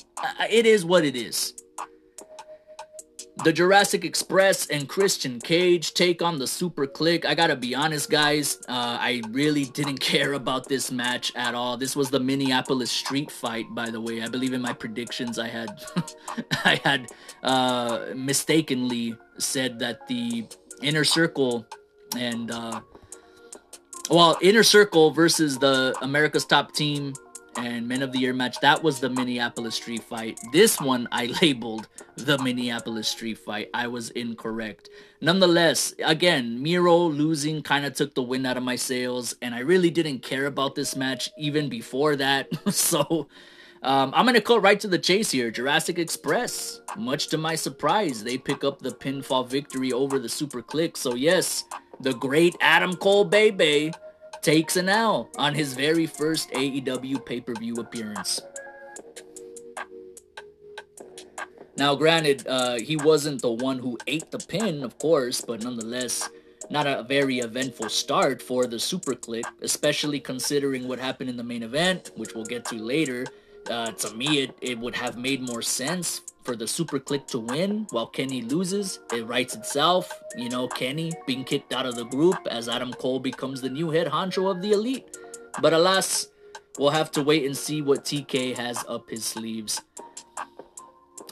[0.51, 1.55] it is what it is.
[3.45, 7.25] The Jurassic Express and Christian Cage take on the Super Kliq.
[7.25, 8.59] I gotta be honest, guys.
[8.69, 11.77] Uh, I really didn't care about this match at all.
[11.77, 14.23] This was the Minneapolis Street Fight, by the way.
[14.23, 15.81] I believe in my predictions, I had,
[16.65, 17.13] I had
[17.45, 20.47] uh, mistakenly said that the
[20.83, 21.67] Inner Circle
[22.17, 22.81] and uh,
[24.11, 27.13] well, Inner Circle versus the America's Top Team
[27.59, 28.59] and Men of the Year match.
[28.61, 30.41] That was the Minneapolis Street Fight.
[30.53, 33.69] This one I labeled the Minneapolis Street Fight.
[33.75, 34.89] I was incorrect.
[35.21, 39.61] Nonetheless, again, Miro losing kind of took the wind out of my sails, and I
[39.61, 42.49] really didn't care about this match even before that.
[42.73, 43.29] so.
[43.83, 45.51] Um, I'm gonna cut right to the chase here.
[45.51, 50.63] Jurassic Express, much to my surprise, they pick up the pinfall victory over the Super
[50.63, 50.97] Kliq.
[50.97, 51.65] So yes,
[52.01, 53.93] the great Adam Cole Bebe
[54.43, 58.41] takes an L on his very first AEW pay per view appearance.
[61.77, 66.29] Now, granted, uh, he wasn't the one who ate the pin, of course, but nonetheless,
[66.71, 71.45] not a very eventful start for the Super Kliq, especially considering what happened in the
[71.45, 73.27] main event, which we'll get to later.
[73.71, 77.39] Uh, to me, it, it would have made more sense for the Super Kliq to
[77.39, 79.01] win while Kenny loses.
[79.13, 80.11] It writes itself.
[80.37, 83.91] You know, Kenny being kicked out of the group as Adam Cole becomes the new
[83.91, 85.17] head honcho of the Elite.
[85.61, 86.29] But alas,
[86.79, 89.83] we'll have to wait and see what TK has up his sleeves.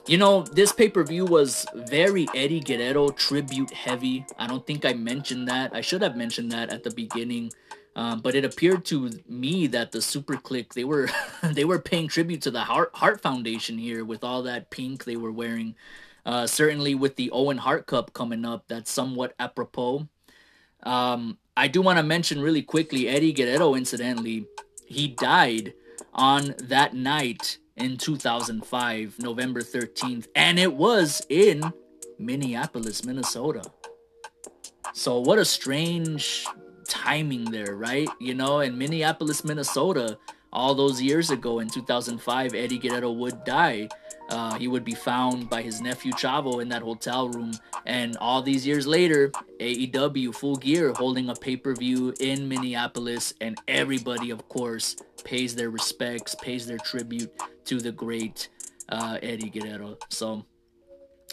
[0.06, 4.24] You know, this pay per view was very Eddie Guerrero tribute heavy.
[4.38, 5.74] I don't think I mentioned that.
[5.74, 7.52] I should have mentioned that at the beginning.
[7.96, 11.08] Um, but it appeared to me that the Super Kliq they were
[11.42, 15.16] they were paying tribute to the Hart Hart Foundation here with all that pink they
[15.16, 15.74] were wearing.
[16.26, 20.08] Uh, certainly with the Owen Hart Cup coming up, that's somewhat apropos.
[20.82, 23.74] Um, I do want to mention really quickly Eddie Guerrero.
[23.74, 24.46] Incidentally,
[24.84, 25.72] he died
[26.12, 31.72] on that night in 2005, November 13th, and it was in
[32.18, 33.62] Minneapolis, Minnesota.
[34.92, 36.46] So what a strange
[36.86, 38.08] timing there, right?
[38.18, 40.18] You know, in Minneapolis, Minnesota,
[40.52, 43.88] all those years ago in 2005, Eddie Guerrero would die.
[44.28, 47.52] Uh, he would be found by his nephew Chavo in that hotel room.
[47.84, 53.34] And all these years later, AEW Full Gear holding a pay per view in Minneapolis.
[53.40, 57.30] And everybody, of course, pays their respects, pays their tribute
[57.66, 58.48] to the great
[58.88, 59.98] uh, Eddie Guerrero.
[60.08, 60.44] So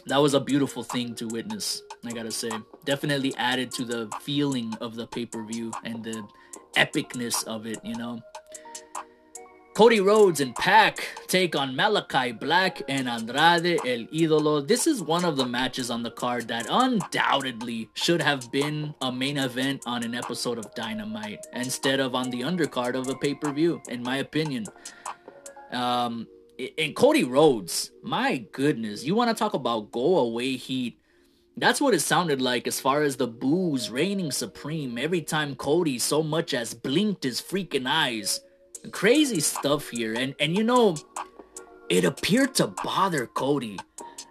[0.07, 1.81] that was a beautiful thing to witness.
[2.05, 2.51] I gotta say,
[2.85, 6.27] definitely added to the feeling of the pay per view and the
[6.75, 7.79] epicness of it.
[7.83, 8.21] You know.
[9.73, 14.67] Cody Rhodes and Pac take on Malakai Black and Andrade El Idolo.
[14.67, 19.11] This is one of the matches on the card that undoubtedly should have been a
[19.11, 23.33] main event on an episode of Dynamite instead of on the undercard of a pay
[23.33, 24.65] per view, in my opinion.
[25.71, 26.27] Um,
[26.77, 30.99] and Cody Rhodes, my goodness, you want to talk about go away heat?
[31.57, 35.99] That's what it sounded like as far as the boos reigning supreme every time Cody
[35.99, 38.39] so much as blinked his freaking eyes.
[38.91, 40.97] Crazy stuff here, and and you know,
[41.89, 43.79] it appeared to bother Cody.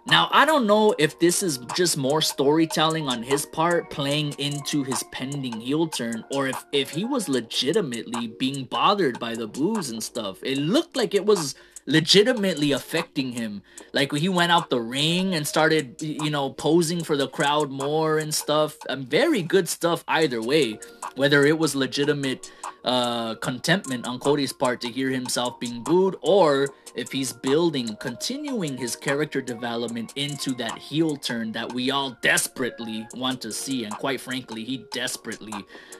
[0.05, 4.83] Now, I don't know if this is just more storytelling on his part playing into
[4.83, 9.91] his pending heel turn or if if he was legitimately being bothered by the boos
[9.91, 10.43] and stuff.
[10.43, 11.55] It looked like it was
[11.85, 13.61] legitimately affecting him.
[13.93, 18.17] Like he went out the ring and started, you know, posing for the crowd more
[18.17, 18.77] and stuff.
[18.89, 20.79] Um, very good stuff either way.
[21.15, 22.51] Whether it was legitimate
[22.83, 28.77] uh, contentment on Cody's part to hear himself being booed, or if he's building, continuing
[28.77, 33.85] his character development into that heel turn that we all desperately want to see.
[33.85, 35.53] And quite frankly, he desperately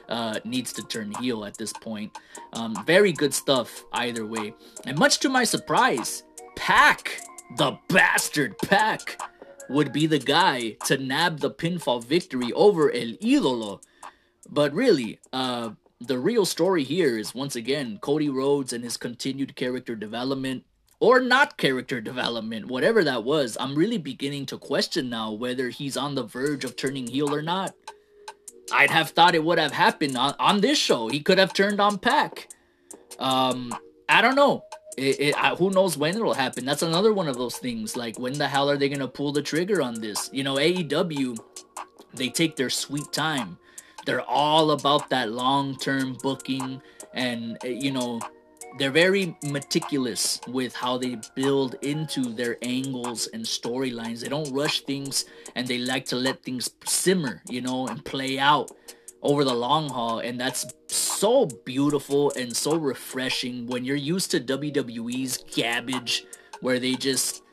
[0.08, 2.16] uh, needs to turn heel at this point.
[2.52, 4.54] Um, very good stuff either way.
[4.86, 6.22] And much to my surprise,
[6.56, 7.20] Pac,
[7.56, 9.20] the bastard Pac,
[9.68, 13.80] would be the guy to nab the pinfall victory over El Idolo.
[14.50, 15.70] But really, uh,
[16.06, 20.64] the real story here is once again Cody Rhodes and his continued character development
[21.00, 23.56] or not character development, whatever that was.
[23.60, 27.42] I'm really beginning to question now whether he's on the verge of turning heel or
[27.42, 27.74] not.
[28.72, 31.08] I'd have thought it would have happened on, on this show.
[31.08, 32.48] He could have turned on Pac.
[33.18, 33.74] Um,
[34.08, 34.64] I don't know.
[34.96, 36.64] It, it, I, who knows when it'll happen?
[36.64, 37.96] That's another one of those things.
[37.96, 40.30] Like, when the hell are they gonna pull the trigger on this?
[40.32, 41.38] You know, AEW,
[42.14, 43.58] they take their sweet time.
[44.04, 46.82] They're all about that long term booking
[47.12, 48.20] and uh, you know
[48.76, 54.20] they're very meticulous with how they build into their angles and storylines.
[54.20, 58.36] They don't rush things and they like to let things simmer, you know, and play
[58.38, 58.72] out
[59.22, 60.18] over the long haul.
[60.18, 66.24] And that's so beautiful and so refreshing when you're used to WWE's garbage
[66.60, 67.43] where they just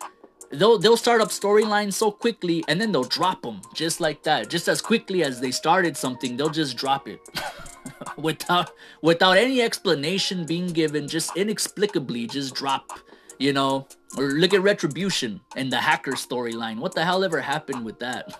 [0.53, 4.49] they'll they'll start up storylines so quickly and then they'll drop them just like that.
[4.49, 7.19] Just as quickly as they started something, they'll just drop it.
[8.17, 8.71] without
[9.01, 12.99] without any explanation being given, just inexplicably just drop,
[13.39, 13.87] you know,
[14.17, 16.77] or look at Retribution and the hacker storyline.
[16.79, 18.33] What the hell ever happened with that?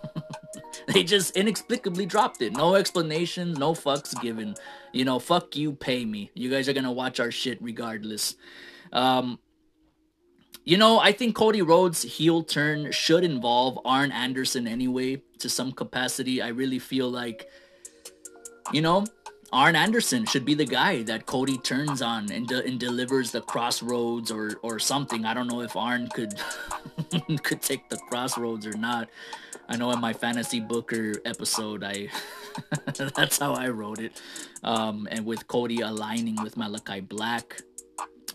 [0.87, 2.53] they just inexplicably dropped it.
[2.53, 4.55] No explanations, no fucks given.
[4.91, 6.31] You know, fuck you, pay me.
[6.33, 8.35] You guys are gonna watch our shit regardless.
[8.91, 9.39] Um,
[10.63, 15.71] you know, I think Cody Rhodes' heel turn should involve Arn Anderson anyway, to some
[15.71, 16.41] capacity.
[16.41, 17.49] I really feel like,
[18.71, 19.05] you know,
[19.51, 23.41] Arn Anderson should be the guy that Cody turns on and, de- and delivers the
[23.41, 25.25] crossroads or or something.
[25.25, 26.33] I don't know if Arn could
[27.43, 29.09] could take the crossroads or not.
[29.67, 32.07] I know in my fantasy booker episode, I
[33.15, 34.21] that's how I wrote it,
[34.63, 37.61] um, and with Cody aligning with Malakai Black,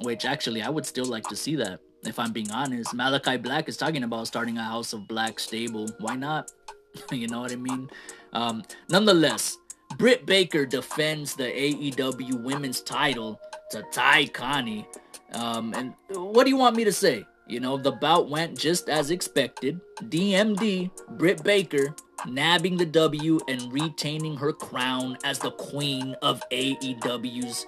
[0.02, 1.80] which actually I would still like to see that.
[2.06, 5.88] If I'm being honest, Malakai Black is talking about starting a House of Black stable.
[5.98, 6.52] Why not?
[7.10, 7.90] you know what I mean?
[8.32, 9.58] Um, nonetheless,
[9.98, 13.40] Britt Baker defends the AEW women's title
[13.70, 14.86] to Tay Conti.
[15.32, 17.24] Um, and what do you want me to say?
[17.48, 19.80] You know, the bout went just as expected.
[20.02, 21.94] DMD, Britt Baker,
[22.28, 27.66] nabbing the W and retaining her crown as the queen of AEW's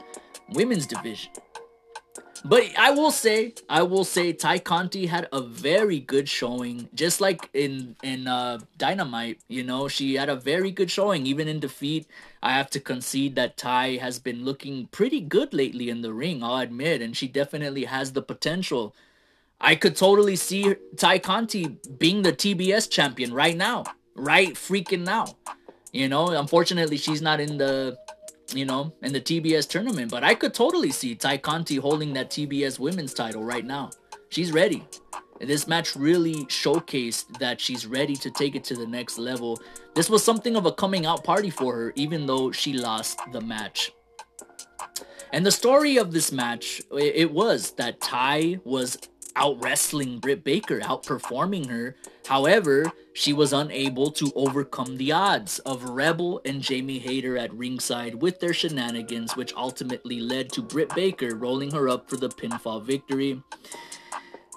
[0.51, 1.31] women's division.
[2.45, 7.21] But I will say, I will say, Tay Conti had a very good showing, just
[7.21, 9.41] like in in uh, Dynamite.
[9.49, 12.07] You know, she had a very good showing, even in defeat.
[12.43, 16.43] I have to concede that Tay has been looking pretty good lately in the ring.
[16.43, 18.95] I'll admit, and she definitely has the potential.
[19.61, 23.85] I could totally see Tay Conti being the TBS champion right now,
[24.15, 25.37] right freaking now.
[25.93, 27.99] You know, unfortunately, she's not in the
[28.55, 30.11] you know, in the TBS tournament.
[30.11, 33.91] But I could totally see Tay Conti holding that TBS women's title right now.
[34.31, 34.87] She's ready.
[35.41, 39.61] This match really showcased that she's ready to take it to the next level.
[39.95, 43.41] This was something of a coming out party for her, even though she lost the
[43.41, 43.93] match.
[45.33, 48.99] And the story of this match, it was that Tay was
[49.39, 51.97] out wrestling Britt Baker, outperforming her.
[52.27, 58.17] However, she was unable to overcome the odds of Rebel and Jamie Hayter at ringside
[58.17, 62.83] with their shenanigans, which ultimately led to Britt Baker rolling her up for the pinfall
[62.83, 63.41] victory.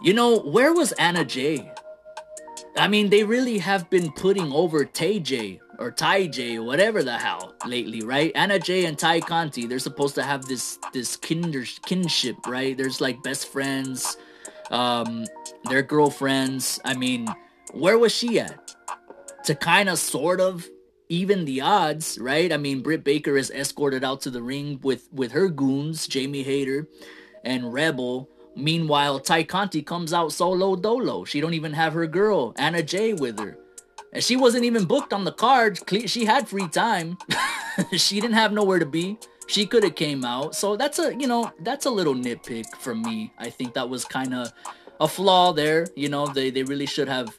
[0.01, 1.71] You know, where was Anna Jay?
[2.75, 7.17] I mean, they really have been putting over Tay J or Ty J, whatever the
[7.17, 8.31] hell, lately, right?
[8.33, 12.75] Anna Jay and Tay Conti, they're supposed to have this this kinder kinship, right?
[12.77, 14.17] There's like best friends
[14.71, 15.25] um,
[15.65, 16.79] their girlfriends.
[16.83, 17.27] I mean,
[17.73, 18.75] where was she at?
[19.45, 20.67] To kind of sort of
[21.09, 22.51] even the odds, right?
[22.51, 26.43] I mean, Britt Baker is escorted out to the ring with with her goons, Jamie
[26.43, 26.87] Hayter
[27.43, 28.29] and Rebel.
[28.55, 31.23] Meanwhile, Ty Conti comes out solo dolo.
[31.25, 33.57] She don't even have her girl Anna Jay with her,
[34.13, 35.79] and she wasn't even booked on the card.
[36.05, 37.17] She had free time.
[37.93, 39.17] she didn't have nowhere to be
[39.51, 40.55] she could have came out.
[40.55, 43.33] So that's a you know that's a little nitpick from me.
[43.37, 44.51] I think that was kind of
[44.99, 45.87] a flaw there.
[45.95, 47.37] You know they they really should have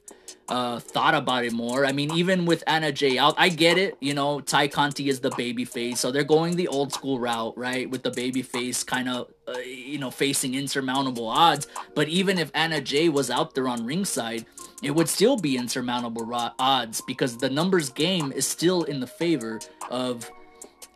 [0.49, 1.87] uh, thought about it more.
[1.87, 3.97] I mean, even with Anna Jay out, I get it.
[4.01, 7.57] You know, Tay Conti is the baby face, so they're going the old school route,
[7.57, 7.89] right?
[7.89, 11.69] With the baby face kind of, uh, you know, facing insurmountable odds.
[11.95, 14.45] But even if Anna Jay was out there on ringside,
[14.83, 19.61] it would still be insurmountable odds because the numbers game is still in the favor
[19.91, 20.31] of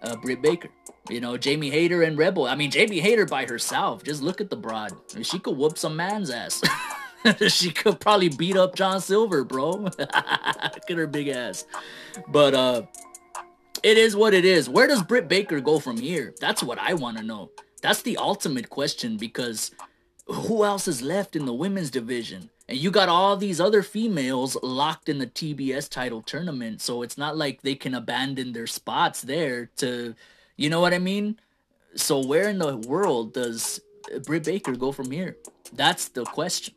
[0.07, 0.69] uh, Britt Baker.
[1.09, 2.47] You know, Jamie Hayter and Rebel.
[2.47, 4.03] I mean, Jamie Hayter by herself.
[4.03, 4.93] Just look at the broad.
[5.23, 6.63] She could whoop some man's ass.
[7.49, 9.71] she could probably beat up John Silver, bro.
[9.99, 11.65] look at her big ass.
[12.29, 12.83] But uh
[13.83, 14.69] it is what it is.
[14.69, 16.35] Where does Britt Baker go from here?
[16.41, 17.51] That's what I want to know.
[17.83, 19.71] That's the ultimate question because
[20.27, 22.51] who else is left in the women's division?
[22.69, 27.17] And you got all these other females locked in the TBS title tournament, so it's
[27.17, 30.14] not like they can abandon their spots there to
[30.57, 31.39] you know what I mean?
[31.95, 33.81] So where in the world does
[34.25, 35.37] Britt Baker go from here?
[35.73, 36.75] That's the question.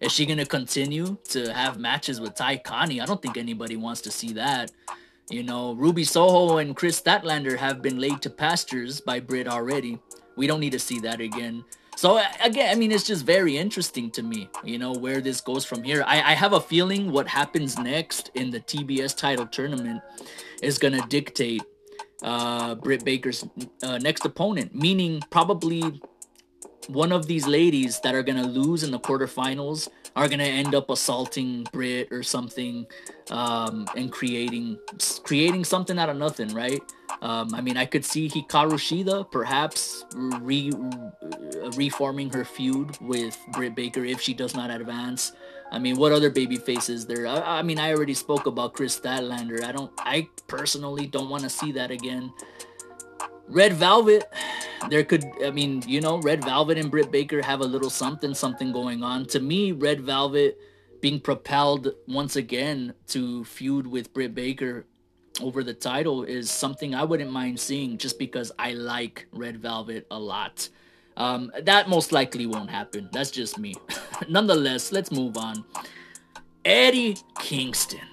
[0.00, 3.00] Is she gonna continue to have matches with Ty Conti?
[3.00, 4.72] I don't think anybody wants to see that.
[5.30, 9.98] You know, Ruby Soho and Kris Statlander have been laid to pastures by Britt already.
[10.36, 11.64] We don't need to see that again.
[11.96, 15.64] So again, I mean, it's just very interesting to me, you know, where this goes
[15.64, 16.04] from here.
[16.06, 20.02] I, I have a feeling what happens next in the TBS title tournament
[20.62, 21.62] is gonna dictate
[22.22, 23.46] uh, Britt Baker's
[23.82, 26.00] uh, next opponent, meaning probably
[26.88, 30.90] one of these ladies that are gonna lose in the quarterfinals are gonna end up
[30.90, 32.86] assaulting Britt or something,
[33.30, 34.78] um, and creating
[35.22, 36.80] creating something out of nothing, right?
[37.24, 43.38] Um, I mean, I could see Hikaru Shida perhaps re uh, reforming her feud with
[43.52, 45.32] Britt Baker if she does not advance.
[45.72, 47.26] I mean, what other baby faces there?
[47.26, 49.64] I, I mean, I already spoke about Kris Statlander.
[49.64, 52.30] I don't, I personally don't want to see that again.
[53.48, 54.30] Red Velvet,
[54.90, 58.34] there could, I mean, you know, Red Velvet and Britt Baker have a little something,
[58.34, 59.24] something going on.
[59.28, 60.58] To me, Red Velvet
[61.00, 64.84] being propelled once again to feud with Britt Baker
[65.40, 70.06] over the title is something I wouldn't mind seeing just because I like Red Velvet
[70.10, 70.68] a lot.
[71.16, 73.08] Um, that most likely won't happen.
[73.12, 73.74] That's just me.
[74.28, 75.64] Nonetheless, let's move on.
[76.64, 78.08] Eddie Kingston,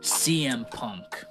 [0.00, 1.24] CM Punk.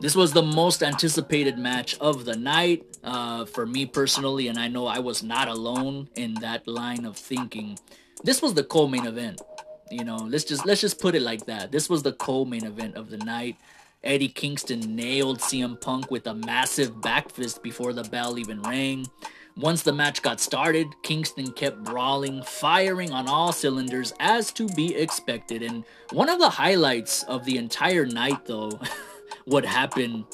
[0.00, 4.68] This was the most anticipated match of the night uh, for me personally, and I
[4.68, 7.78] know I was not alone in that line of thinking.
[8.22, 9.40] This was the co-main event.
[9.90, 11.70] You know, let's just let's just put it like that.
[11.70, 13.56] This was the co-main event of the night.
[14.02, 19.06] Eddie Kingston nailed CM Punk with a massive back fist before the bell even rang.
[19.56, 24.94] Once the match got started, Kingston kept brawling, firing on all cylinders as to be
[24.94, 25.62] expected.
[25.62, 25.82] And
[26.12, 28.78] one of the highlights of the entire night, though,
[29.46, 30.24] what happened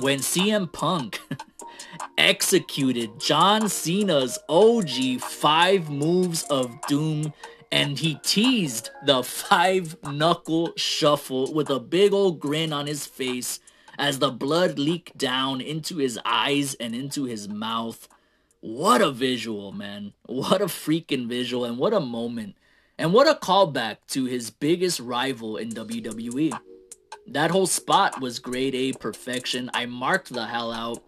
[0.00, 1.20] when CM Punk
[2.18, 7.32] executed John Cena's OG five moves of doom
[7.72, 13.60] and he teased the five knuckle shuffle with a big old grin on his face
[13.98, 18.08] as the blood leaked down into his eyes and into his mouth.
[18.60, 20.12] What a visual, man.
[20.26, 22.56] What a freaking visual and what a moment.
[22.98, 26.52] And what a callback to his biggest rival in WWE.
[27.28, 29.70] That whole spot was grade A perfection.
[29.74, 31.02] I marked the hell out.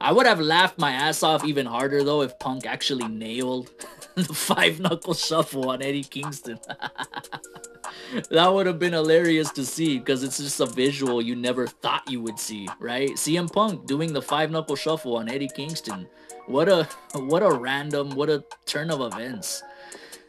[0.00, 3.70] I would have laughed my ass off even harder though if Punk actually nailed
[4.14, 6.58] the five knuckle shuffle on Eddie Kingston.
[8.30, 12.10] that would have been hilarious to see because it's just a visual you never thought
[12.10, 13.10] you would see, right?
[13.10, 16.06] CM Punk doing the five knuckle shuffle on Eddie Kingston.
[16.46, 19.62] What a what a random, what a turn of events.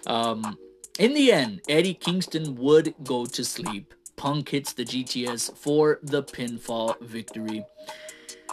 [0.07, 0.57] Um,
[0.99, 3.93] in the end, Eddie Kingston would go to sleep.
[4.17, 7.63] Punk hits the GTS for the pinfall victory.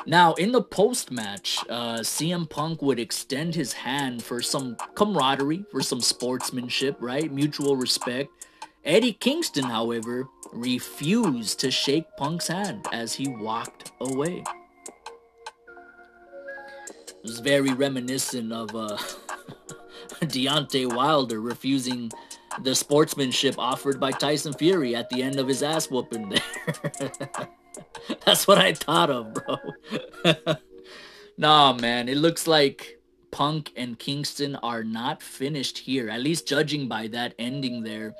[0.06, 5.64] Now, in the post match, uh, CM Punk would extend his hand for some camaraderie,
[5.70, 7.32] for some sportsmanship, right?
[7.32, 8.30] Mutual respect.
[8.84, 14.44] Eddie Kingston, however, refused to shake Punk's hand as he walked away.
[16.88, 18.98] It was very reminiscent of uh,
[20.20, 22.12] Deontay Wilder refusing
[22.62, 27.22] the sportsmanship offered by Tyson Fury at the end of his ass whooping there.
[28.24, 29.56] That's what I thought of, bro.
[31.38, 33.00] nah, man, it looks like
[33.30, 36.08] Punk and Kingston are not finished here.
[36.08, 38.14] At least judging by that ending there.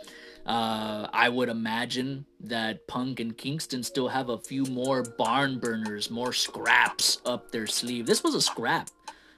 [0.46, 6.10] Uh, I would imagine that Punk and Kingston still have a few more barn burners,
[6.10, 8.06] more scraps up their sleeve.
[8.06, 8.90] This was a scrap.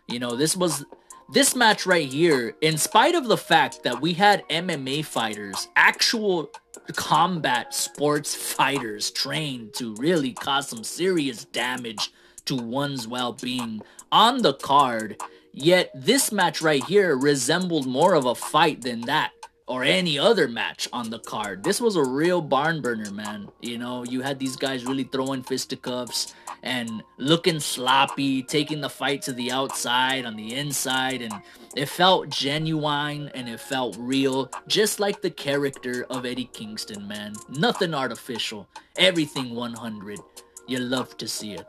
[0.09, 0.85] You know, this was
[1.29, 6.51] this match right here, in spite of the fact that we had MMA fighters, actual
[6.95, 12.13] combat sports fighters trained to really cause some serious damage
[12.45, 15.21] to one's well being on the card.
[15.53, 19.33] Yet this match right here resembled more of a fight than that
[19.67, 21.65] or any other match on the card.
[21.65, 23.49] This was a real barn burner, man.
[23.61, 26.35] You know, you had these guys really throwing fisticuffs
[26.67, 31.33] and looking sloppy, taking the fight to the outside, on the inside, and
[31.77, 37.35] it felt genuine and it felt real, just like the character of Eddie Kingston, man.
[37.49, 40.19] Nothing artificial, everything 100.
[40.67, 41.67] You love to see it.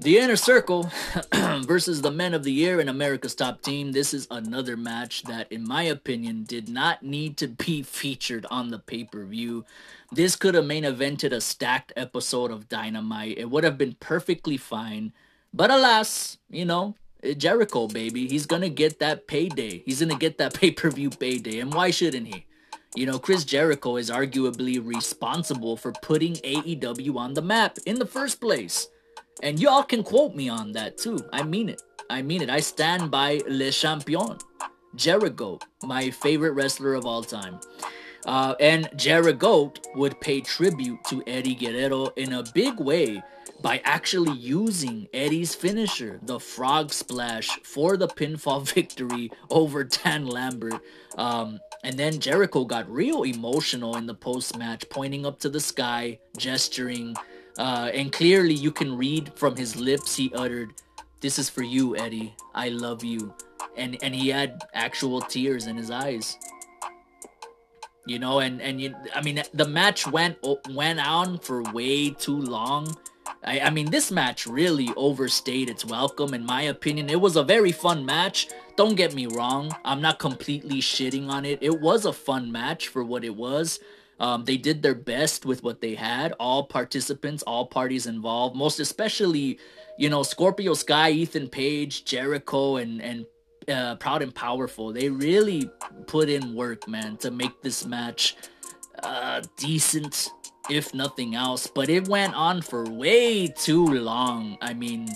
[0.00, 0.92] The Inner Circle
[1.62, 3.90] versus the Men of the Year in America's Top Team.
[3.90, 8.68] This is another match that, in my opinion, did not need to be featured on
[8.68, 9.64] the pay per view.
[10.12, 13.38] This could have main evented a stacked episode of Dynamite.
[13.38, 15.12] It would have been perfectly fine.
[15.52, 16.94] But alas, you know,
[17.24, 19.82] eh, Jericho, baby, he's gonna get that payday.
[19.84, 21.58] He's gonna get that pay per view payday.
[21.58, 22.46] And why shouldn't he?
[22.94, 28.06] You know, Chris Jericho is arguably responsible for putting AEW on the map in the
[28.06, 28.86] first place.
[29.42, 31.18] And y'all can quote me on that too.
[31.32, 31.82] I mean it.
[32.10, 32.50] I mean it.
[32.50, 34.38] I stand by Le Champion.
[34.94, 37.60] Jericho, my favorite wrestler of all time.
[38.26, 43.22] Uh, and Jericho would pay tribute to Eddie Guerrero in a big way
[43.62, 50.80] by actually using Eddie's finisher, the frog splash, for the pinfall victory over Dan Lambert.
[51.16, 55.60] Um, And then Jericho got real emotional in the post match, pointing up to the
[55.60, 57.14] sky, gesturing,
[57.58, 60.74] uh, and clearly you can read from his lips he uttered,
[61.20, 62.34] "This is for you, Eddie.
[62.54, 63.34] I love you,"
[63.76, 66.38] and and he had actual tears in his eyes.
[68.06, 70.38] You know, and and you, I mean, the match went
[70.70, 72.96] went on for way too long.
[73.44, 77.10] I, I mean, this match really overstayed its welcome, in my opinion.
[77.10, 78.48] It was a very fun match.
[78.76, 81.58] Don't get me wrong, I'm not completely shitting on it.
[81.60, 83.80] It was a fun match for what it was.
[84.20, 86.32] Um, they did their best with what they had.
[86.40, 89.58] All participants, all parties involved, most especially,
[89.96, 93.26] you know, Scorpio Sky, Ethan Page, Jericho, and and
[93.68, 94.92] uh, Proud and Powerful.
[94.92, 95.70] They really
[96.06, 98.36] put in work, man, to make this match
[99.02, 100.30] uh, decent,
[100.70, 101.66] if nothing else.
[101.66, 104.58] But it went on for way too long.
[104.60, 105.08] I mean,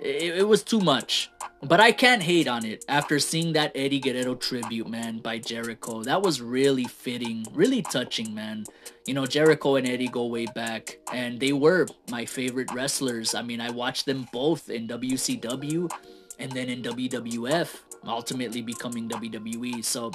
[0.00, 1.30] it, it was too much.
[1.62, 6.02] But I can't hate on it after seeing that Eddie Guerrero tribute, man, by Jericho.
[6.02, 8.64] That was really fitting, really touching, man.
[9.06, 13.34] You know, Jericho and Eddie go way back, and they were my favorite wrestlers.
[13.34, 15.90] I mean, I watched them both in WCW
[16.38, 19.84] and then in WWF, ultimately becoming WWE.
[19.84, 20.12] So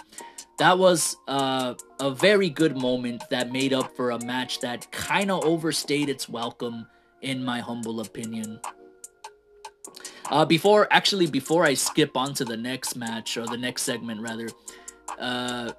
[0.58, 5.30] that was uh, a very good moment that made up for a match that kind
[5.30, 6.88] of overstayed its welcome,
[7.22, 8.60] in my humble opinion.
[10.30, 14.22] Uh, before, actually, before I skip on to the next match or the next segment,
[14.22, 14.50] rather,
[15.20, 15.72] uh,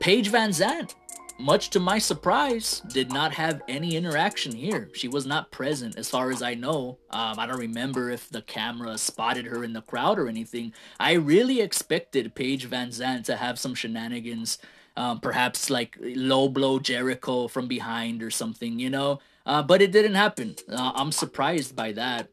[0.00, 0.94] Paige VanZant
[1.38, 4.88] much to my surprise, did not have any interaction here.
[4.94, 6.98] She was not present, as far as I know.
[7.10, 10.72] Um, I don't remember if the camera spotted her in the crowd or anything.
[11.00, 14.58] I really expected Paige VanZant to have some shenanigans,
[14.96, 19.20] um, perhaps like low blow Jericho from behind or something, you know.
[19.44, 20.54] Uh, but it didn't happen.
[20.68, 22.28] Uh, I'm surprised by that.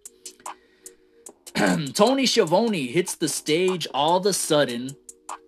[1.94, 4.96] Tony Schiavone hits the stage all of a sudden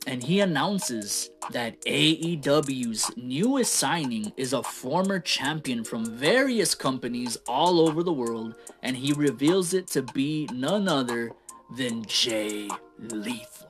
[0.05, 7.79] and he announces that AEW's newest signing is a former champion from various companies all
[7.79, 11.31] over the world, and he reveals it to be none other
[11.77, 13.69] than Jay Lethal.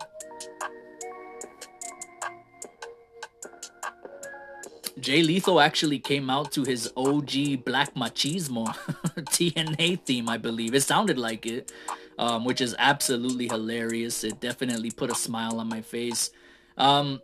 [5.00, 8.68] Jay Lethal actually came out to his OG Black Machismo
[9.18, 10.74] TNA theme, I believe.
[10.74, 11.72] It sounded like it
[12.18, 14.24] um, which is absolutely hilarious.
[14.24, 16.32] It definitely put a smile on my face.
[16.78, 17.22] Um,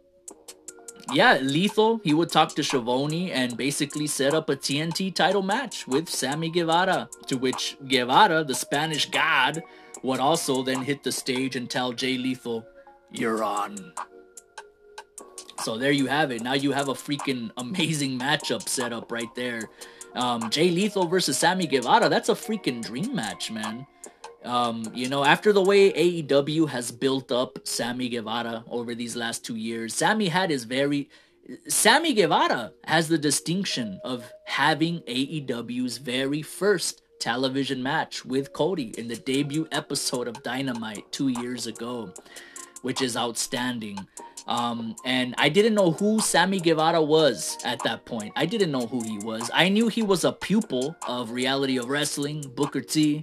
[1.11, 5.87] yeah, Lethal, he would talk to Schiavone and basically set up a TNT title match
[5.87, 9.63] with Sammy Guevara, to which Guevara, the Spanish god,
[10.03, 12.65] would also then hit the stage and tell Jay Lethal,
[13.11, 13.93] You're on.
[15.63, 16.41] So there you have it.
[16.41, 19.69] Now you have a freaking amazing matchup set up right there.
[20.15, 23.85] Um, Jay Lethal versus Sammy Guevara, that's a freaking dream match, man.
[24.45, 29.43] Um, you know, after the way AEW has built up Sammy Guevara over these last
[29.43, 31.09] two years, Sammy had his very
[31.67, 39.07] Sammy Guevara has the distinction of having AEW's very first television match with Cody in
[39.07, 42.13] the debut episode of Dynamite two years ago,
[42.83, 43.97] which is outstanding.
[44.47, 48.33] Um, and I didn't know who Sammy Guevara was at that point.
[48.35, 49.49] I didn't know who he was.
[49.53, 53.21] I knew he was a pupil of Reality of Wrestling, Booker T.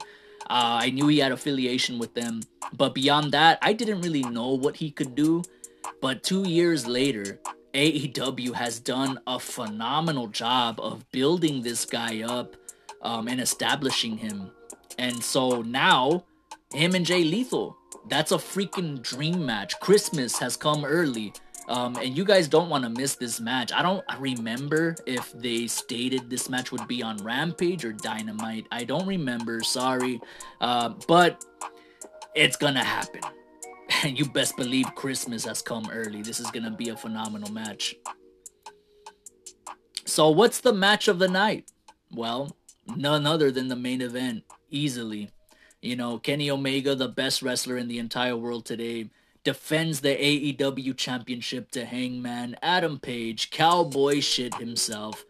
[0.49, 2.43] Uh, I knew he had affiliation with them,
[2.77, 5.43] but beyond that, I didn't really know what he could do.
[6.01, 7.41] But two years later,
[7.75, 12.57] AEW has done a phenomenal job of building this guy up
[13.03, 14.51] um, and establishing him.
[14.99, 16.25] And so now,
[16.73, 17.77] him and Jay Lethal,
[18.09, 19.79] that's a freaking dream match.
[19.81, 21.33] Christmas has come early.
[21.69, 23.73] Um, and you guys don't want to miss this match.
[23.73, 28.67] I don't remember if they stated this match would be on Rampage or Dynamite.
[28.71, 29.63] I don't remember.
[29.63, 30.21] Sorry.
[30.61, 31.45] Uh, but
[32.35, 33.23] it's going to happen.
[34.05, 36.23] And you best believe Christmas has come early.
[36.23, 37.97] This is going to be a phenomenal match.
[40.05, 41.71] So, what's the match of the night?
[42.13, 42.57] Well,
[42.95, 45.31] none other than the main event, easily.
[45.83, 49.11] You know, Kenny Omega, the best wrestler in the entire world today,
[49.47, 55.25] defends the AEW championship to Hangman Adam Page, cowboy shit himself.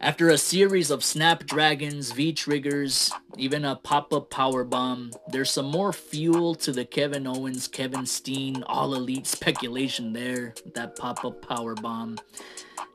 [0.00, 5.66] After a series of snapdragons, V triggers, even a pop up power bomb, there's some
[5.66, 10.52] more fuel to the Kevin Owens, Kevin Steen, all elite speculation there.
[10.74, 12.18] That pop up power bomb.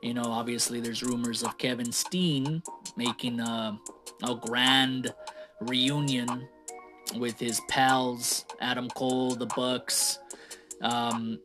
[0.02, 2.62] You know, obviously, there's rumors of Kevin Steen
[2.98, 3.78] making a,
[4.24, 5.14] a grand
[5.62, 6.46] reunion
[7.16, 10.18] with his pals, Adam Cole, the Bucks.
[10.82, 11.38] Um,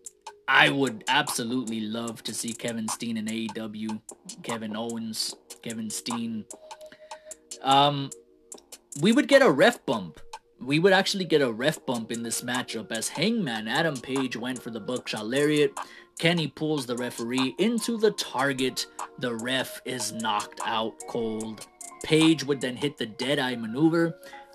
[0.48, 4.02] I would absolutely love to see Kevin Steen in AEW,
[4.44, 6.46] Kevin Owens, Kevin Steen.
[7.62, 8.10] Um,
[9.02, 10.20] we would get a ref bump.
[10.60, 14.62] We would actually get a ref bump in this matchup as Hangman Adam Page went
[14.62, 15.78] for the buckshot lariat.
[16.20, 18.86] Kenny pulls the referee into the target.
[19.20, 21.68] The ref is knocked out cold.
[22.04, 24.14] Page would then hit the Deadeye maneuver.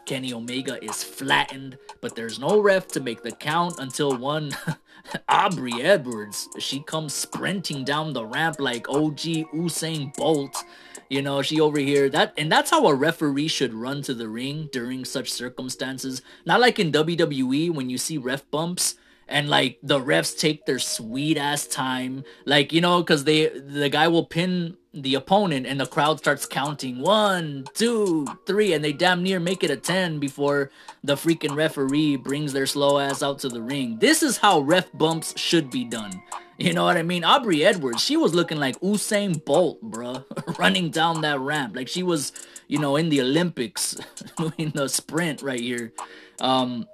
[0.09, 4.57] Kenny Omega is flattened, but there's no ref to make the count until one
[5.29, 6.49] Aubrey Edwards.
[6.59, 9.21] She comes sprinting down the ramp like OG
[9.53, 10.65] Usain Bolt.
[11.11, 14.31] You know, she over here that and that's how a referee should run to the
[14.31, 16.23] ring during such circumstances.
[16.47, 18.95] Not like in WWE when you see ref bumps
[19.29, 23.91] and like the refs take their sweet ass time like you know because they the
[23.91, 27.01] guy will pin the opponent and the crowd starts counting.
[27.01, 30.71] One two three and they damn near make it a 10 before
[31.05, 33.99] the freaking referee brings their slow ass out to the ring.
[33.99, 36.23] This is how ref bumps should be done.
[36.57, 37.25] You know what i mean?
[37.25, 40.25] Aubrey edwards she was looking like usain bolt bruh
[40.59, 41.77] running down that ramp.
[41.77, 42.33] Like she was
[42.67, 43.97] you know in the olympics
[44.37, 45.93] doing the sprint right here.
[46.41, 46.87] Um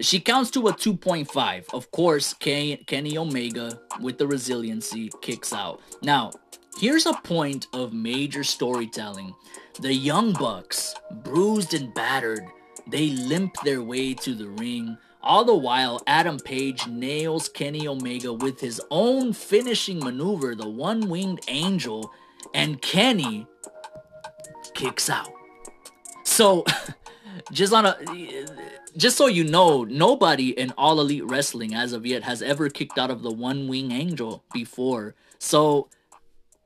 [0.00, 1.72] she counts to a 2.5.
[1.72, 5.80] Of course, Kenny Omega, with the resiliency, kicks out.
[6.02, 6.32] Now,
[6.78, 9.34] here's a point of major storytelling.
[9.80, 12.44] The Young Bucks, bruised and battered,
[12.88, 14.96] they limp their way to the ring.
[15.22, 21.08] All the while, Adam Page nails Kenny Omega with his own finishing maneuver, the one
[21.08, 22.12] winged angel,
[22.54, 23.46] and Kenny
[24.74, 25.32] kicks out.
[26.22, 26.64] So,
[27.52, 27.96] just on a
[28.96, 32.98] just so you know, nobody in All Elite Wrestling as of yet has ever kicked
[32.98, 35.14] out of the One Wing Angel before.
[35.38, 35.88] So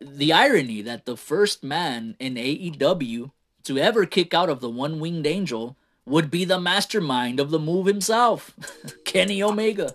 [0.00, 3.32] the irony that the first man in AEW
[3.64, 5.76] to ever kick out of the One Winged Angel
[6.06, 8.54] would be the mastermind of the move himself,
[9.04, 9.94] Kenny Omega.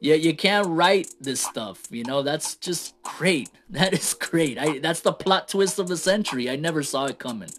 [0.00, 2.22] Yeah, you can't write this stuff, you know.
[2.22, 3.50] That's just great.
[3.70, 4.56] That is great.
[4.56, 6.48] I that's the plot twist of the century.
[6.48, 7.50] I never saw it coming.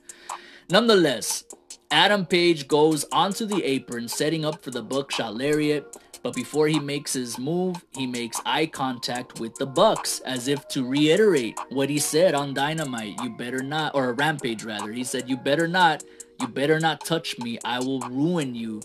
[0.69, 1.43] Nonetheless,
[1.91, 5.97] Adam Page goes onto the apron, setting up for the buckshot lariat.
[6.23, 10.67] But before he makes his move, he makes eye contact with the Bucks as if
[10.69, 13.21] to reiterate what he said on Dynamite.
[13.21, 14.91] You better not, or Rampage rather.
[14.91, 16.03] He said, You better not,
[16.41, 17.59] you better not touch me.
[17.63, 18.81] I will ruin you.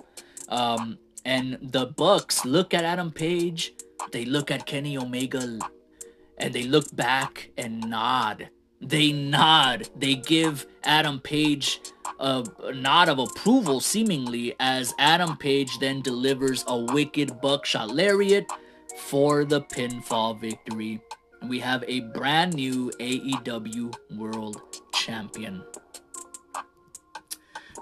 [0.50, 3.72] Um, and the Bucks look at Adam Page,
[4.12, 5.60] they look at Kenny Omega,
[6.36, 8.50] and they look back and nod.
[8.80, 9.88] They nod.
[9.96, 11.80] They give Adam Page
[12.18, 18.46] a, nod of approval, seemingly, as Adam Page then delivers a wicked buckshot lariat
[18.98, 21.00] for the pinfall victory.
[21.48, 24.60] We have a brand new AEW World
[24.92, 25.62] Champion.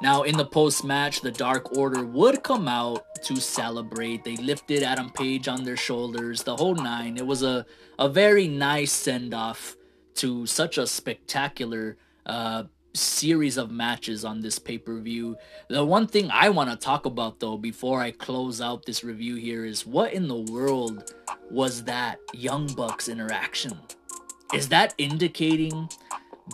[0.01, 4.23] Now, in the post match, the Dark Order would come out to celebrate.
[4.23, 7.17] They lifted Adam Page on their shoulders, the whole nine.
[7.17, 7.67] It was a,
[7.99, 9.77] a very nice send off
[10.19, 11.97] to such a spectacular
[12.27, 12.65] uh,
[12.95, 15.37] series of matches on this pay per view.
[15.69, 19.37] The one thing I want to talk about though before I close out this review
[19.37, 21.15] here is what in the world
[21.51, 23.79] was that Young Bucks interaction?
[24.53, 25.89] Is that indicating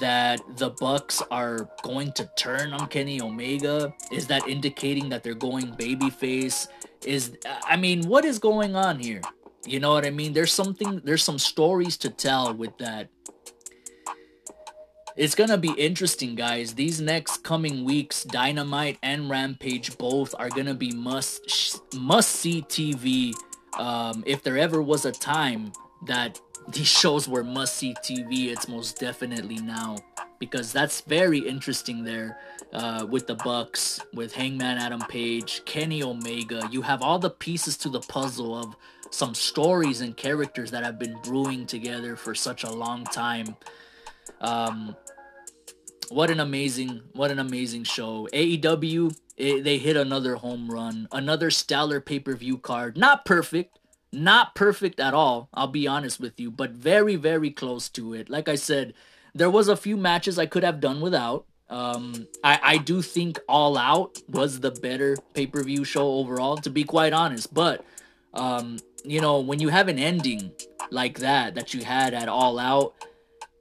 [0.01, 3.95] that the Bucks are going to turn on Kenny Omega?
[4.13, 6.69] Is that indicating that they're going babyface?
[7.07, 7.37] Is
[7.67, 9.23] I mean, what is going on here?
[9.67, 10.33] You know what I mean?
[10.35, 13.09] There's something there's some stories to tell with that
[15.17, 16.75] it's gonna be interesting, guys.
[16.75, 23.35] These next coming weeks, Dynamite and Rampage both are gonna be must must see TV.
[23.79, 25.73] Um, if there ever was a time
[26.07, 26.41] that
[26.73, 29.97] these shows were must see TV, it's most definitely now
[30.39, 32.39] because that's very interesting there
[32.73, 36.69] uh, with the Bucks, with Hangman Adam Page, Kenny Omega.
[36.71, 38.77] You have all the pieces to the puzzle of
[39.11, 43.57] some stories and characters that have been brewing together for such a long time.
[44.41, 44.97] Um,
[46.11, 48.29] what an amazing what an amazing show.
[48.33, 52.97] Aew it, they hit another home run another stellar pay-per-view card.
[52.97, 53.79] Not perfect
[54.13, 58.31] not perfect at all i'll be honest with you but very very close to it.
[58.31, 58.95] Like i said
[59.35, 61.47] there was a few matches i could have done without.
[61.69, 66.85] Um i i do think all out was the better pay-per-view show overall to be
[66.85, 67.85] quite honest but
[68.35, 70.53] um you know when you have an ending
[70.91, 72.95] like that that you had at all out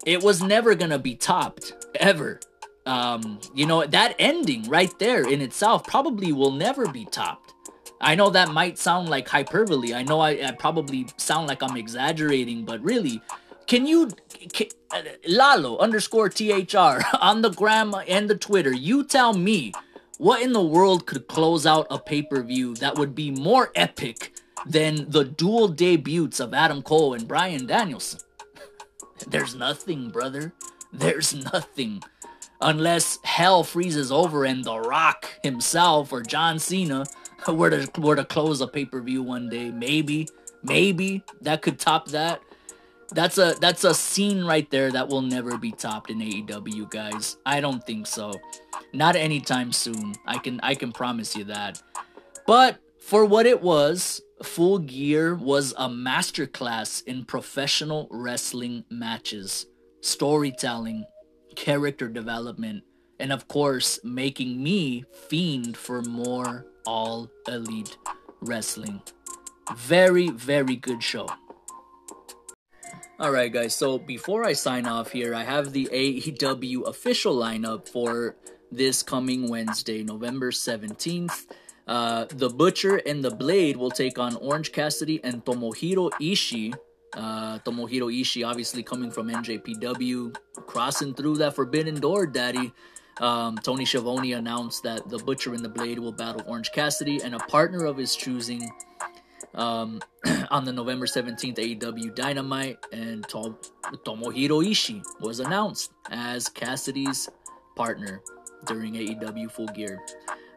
[0.05, 2.39] it was never gonna be topped ever.
[2.85, 7.53] Um, you know, that ending right there in itself probably will never be topped.
[8.01, 9.93] I know that might sound like hyperbole.
[9.93, 13.21] I know I, I probably sound like I'm exaggerating, but really,
[13.65, 14.09] can you,
[14.51, 19.71] can, uh, Lalo underscore THR on the gram and the Twitter, you tell me
[20.17, 23.71] what in the world could close out a pay per view that would be more
[23.75, 24.33] epic
[24.65, 28.19] than the dual debuts of Adam Cole and Bryan Danielson?
[29.27, 30.53] There's nothing, brother.
[30.91, 32.03] There's nothing.
[32.61, 37.05] Unless hell freezes over and The Rock himself or John Cena
[37.47, 39.69] were to, were to close a pay per view one day.
[39.71, 40.27] Maybe.
[40.63, 42.41] maybe that could top that.
[43.11, 47.37] That's a that's a scene right there that will never be topped in AEW, guys.
[47.45, 48.31] I don't think so.
[48.91, 50.15] Not anytime soon.
[50.25, 51.81] I can I can promise you that.
[52.47, 59.67] But for what it was, Full Gear was a masterclass in professional wrestling matches,
[60.01, 61.05] storytelling,
[61.55, 62.83] character development,
[63.19, 67.97] and of course, making me fiend for more all elite
[68.41, 69.01] wrestling.
[69.75, 71.29] Very, very good show.
[73.19, 78.35] Alright, guys, so before I sign off here, I have the AEW official lineup for
[78.71, 81.45] this coming Wednesday, November 17th.
[81.87, 86.73] Uh, the Butcher and the Blade will take on Orange Cassidy and Tomohiro Ishii.
[87.13, 92.73] Uh, Tomohiro Ishii, obviously coming from NJPW, crossing through that forbidden door, daddy.
[93.19, 97.35] Um, Tony Schiavone announced that the Butcher and the Blade will battle Orange Cassidy and
[97.35, 98.67] a partner of his choosing
[99.53, 100.01] um,
[100.49, 103.57] on the November 17th AEW Dynamite, and Tom-
[104.05, 107.29] Tomohiro Ishii was announced as Cassidy's
[107.75, 108.21] partner
[108.65, 110.01] during AEW Full Gear.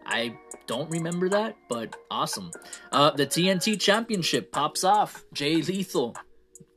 [0.07, 2.53] I don't remember that, but awesome.
[2.93, 5.25] Uh, the TNT Championship pops off.
[5.33, 6.17] Jay Lethal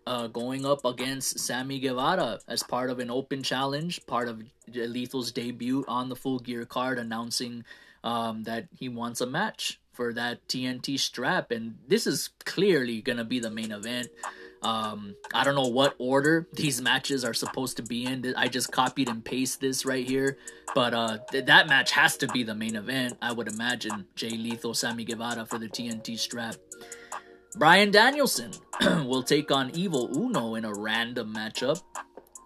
[0.08, 5.32] uh, going up against Sammy Guevara as part of an open challenge, part of Lethal's
[5.32, 7.64] debut on the Full Gear card, announcing
[8.04, 13.26] um, that he wants a match for that TNT strap, and this is clearly gonna
[13.26, 14.08] be the main event.
[14.62, 18.34] Um, I don't know what order these matches are supposed to be in.
[18.36, 20.38] I just copied and pasted this right here,
[20.76, 23.18] but uh, th- that match has to be the main event.
[23.22, 26.56] I would imagine Jay Lethal, Sammy Guevara for the TNT strap.
[27.56, 28.52] Bryan Danielson
[28.82, 31.82] will take on Evil Uno in a random matchup.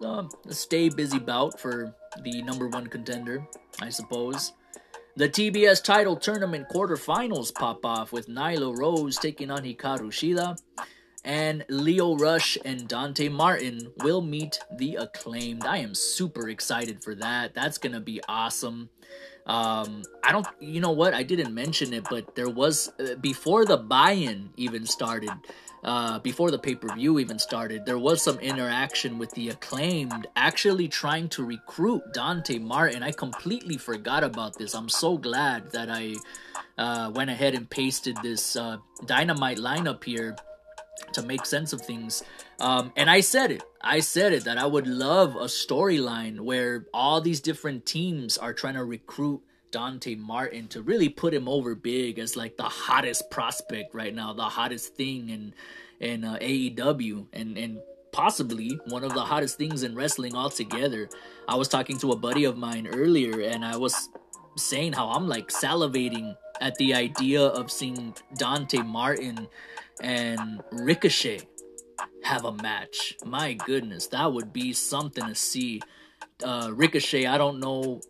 [0.02, 3.46] Uh, a stay busy bout for the number one contender,
[3.80, 4.52] I suppose.
[5.16, 10.58] The TBS title tournament quarterfinals pop off with Nyla Rose taking on Hikaru Shida,
[11.24, 15.64] and Lio Rush and Dante Martin will meet the acclaimed.
[15.64, 17.54] I am super excited for that.
[17.54, 18.90] That's gonna be awesome.
[19.46, 21.12] Um, I don't, you know what?
[21.12, 25.32] I didn't mention it, but there was uh, before the buy-in even started
[25.84, 30.26] uh, before the pay per view even started, there was some interaction with the acclaimed
[30.34, 33.02] actually trying to recruit Dante Martin.
[33.02, 34.74] I completely forgot about this.
[34.74, 36.14] I'm so glad that I
[36.78, 40.36] uh, went ahead and pasted this uh, dynamite lineup here
[41.12, 42.22] to make sense of things.
[42.60, 43.62] Um, and I said it.
[43.80, 48.52] I said it that I would love a storyline where all these different teams are
[48.52, 53.28] trying to recruit Dante Martin to really put him over big as like the hottest
[53.30, 55.54] prospect right now, the hottest thing in
[56.00, 57.78] in uh, AEW, and and
[58.12, 61.08] possibly one of the hottest things in wrestling altogether.
[61.48, 64.10] I was talking to a buddy of mine earlier, and I was
[64.56, 69.48] saying how I'm like salivating at the idea of seeing Dante Martin
[70.00, 71.42] and Ricochet
[72.22, 73.16] have a match.
[73.24, 75.80] My goodness, that would be something to see.
[76.42, 78.00] Uh, Ricochet, I don't know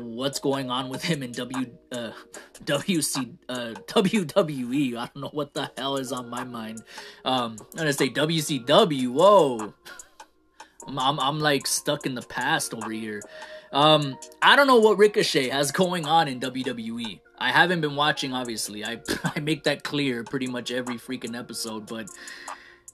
[0.00, 2.10] what's going on with him in W uh,
[2.64, 4.96] WC uh, WWE.
[4.96, 6.82] I don't know what the hell is on my mind.
[7.24, 9.08] Um, I'm gonna say WCW.
[9.08, 9.74] Whoa,
[10.86, 13.20] I'm, I'm, I'm like stuck in the past over here.
[13.72, 17.20] Um, I don't know what Ricochet has going on in WWE.
[17.44, 18.86] I haven't been watching, obviously.
[18.86, 19.00] I
[19.36, 22.08] I make that clear pretty much every freaking episode, but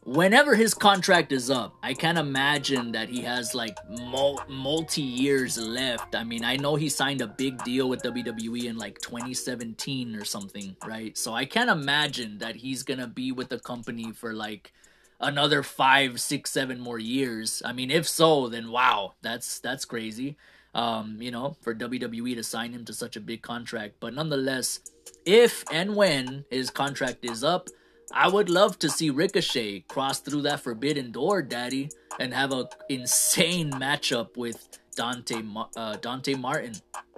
[0.03, 5.57] whenever his contract is up, I can't imagine that he has like mul- multi years
[5.57, 6.17] left.
[6.17, 10.25] I mean, I know he signed a big deal with WWE in like 2017 or
[10.25, 11.17] something, right?
[11.17, 14.73] So I can't imagine that he's gonna be with the company for like
[15.21, 17.63] another five, six, seven more years.
[17.65, 20.37] I mean, if so, then wow, that's that's crazy.
[20.73, 23.97] Um, you know, for WWE to sign him to such a big contract.
[23.99, 24.79] But nonetheless,
[25.25, 27.69] if and when his contract is up,
[28.13, 32.69] I would love to see Ricochet cross through that forbidden door, Daddy, and have a
[32.89, 35.43] insane matchup with Dante
[35.77, 36.75] uh, Dante Martin.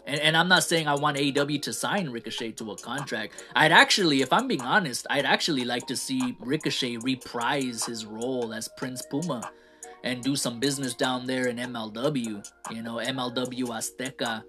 [0.07, 3.45] And, and I'm not saying I want AEW to sign Ricochet to a contract.
[3.55, 8.53] I'd actually, if I'm being honest, I'd actually like to see Ricochet reprise his role
[8.53, 9.51] as Prince Puma
[10.05, 12.49] and do some business down there in MLW.
[12.71, 14.43] You know, MLW Azteca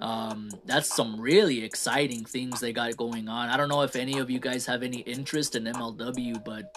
[0.00, 3.48] um, that's some really exciting things they got going on.
[3.48, 6.76] I don't know if any of you guys have any interest in MLW, but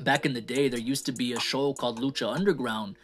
[0.00, 2.96] back in the day, there used to be a show called Lucha Underground,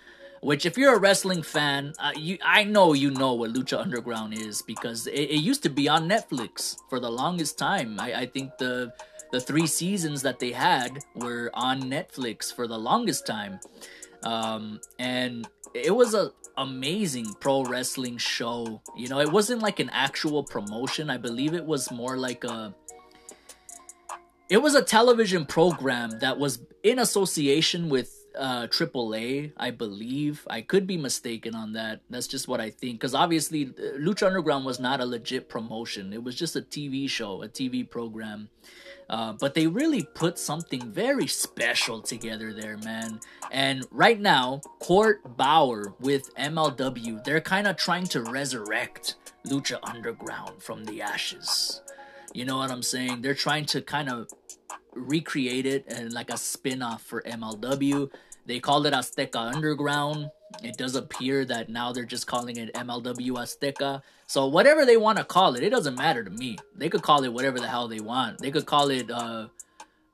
[0.43, 4.35] which if you're a wrestling fan, uh, you I know you know what Lucha Underground
[4.35, 7.99] is because it, it used to be on Netflix for the longest time.
[7.99, 8.93] I, I think the
[9.31, 13.61] the three seasons that they had were on Netflix for the longest time,
[14.25, 18.81] um, and it was a amazing pro wrestling show.
[18.97, 21.11] You know, it wasn't like an actual promotion.
[21.11, 22.75] I believe it was more like a
[24.49, 30.47] it was a television program that was in association with uh AAA, I believe.
[30.49, 32.01] I could be mistaken on that.
[32.11, 36.13] That's just what I think cuz obviously uh, Lucha Underground was not a legit promotion.
[36.13, 38.49] It was just a TV show, a TV program.
[39.13, 43.21] Uh, but they really put something very special together there, man.
[43.51, 50.63] And right now, Court Bauer with MLW, they're kind of trying to resurrect Lucha Underground
[50.63, 51.83] from the ashes.
[52.33, 53.21] You know what I'm saying?
[53.21, 54.29] They're trying to kind of
[54.95, 58.11] recreate it and like a spin-off for MLW.
[58.47, 60.31] They called it Azteca Underground.
[60.63, 64.03] It does appear that now they're just calling it MLW Azteca.
[64.27, 66.59] So whatever they want to call it, it doesn't matter to me.
[66.77, 68.39] They could call it whatever the hell they want.
[68.39, 69.49] They could call it uh,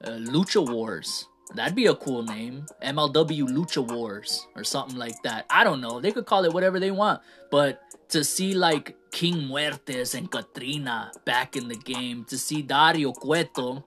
[0.04, 1.26] uh, Lucha Wars.
[1.54, 2.66] That'd be a cool name.
[2.82, 5.46] MLW Lucha Wars or something like that.
[5.48, 6.00] I don't know.
[6.00, 7.22] They could call it whatever they want.
[7.50, 13.12] But to see like King Muertes and Catrina back in the game, to see Dario
[13.12, 13.84] Cueto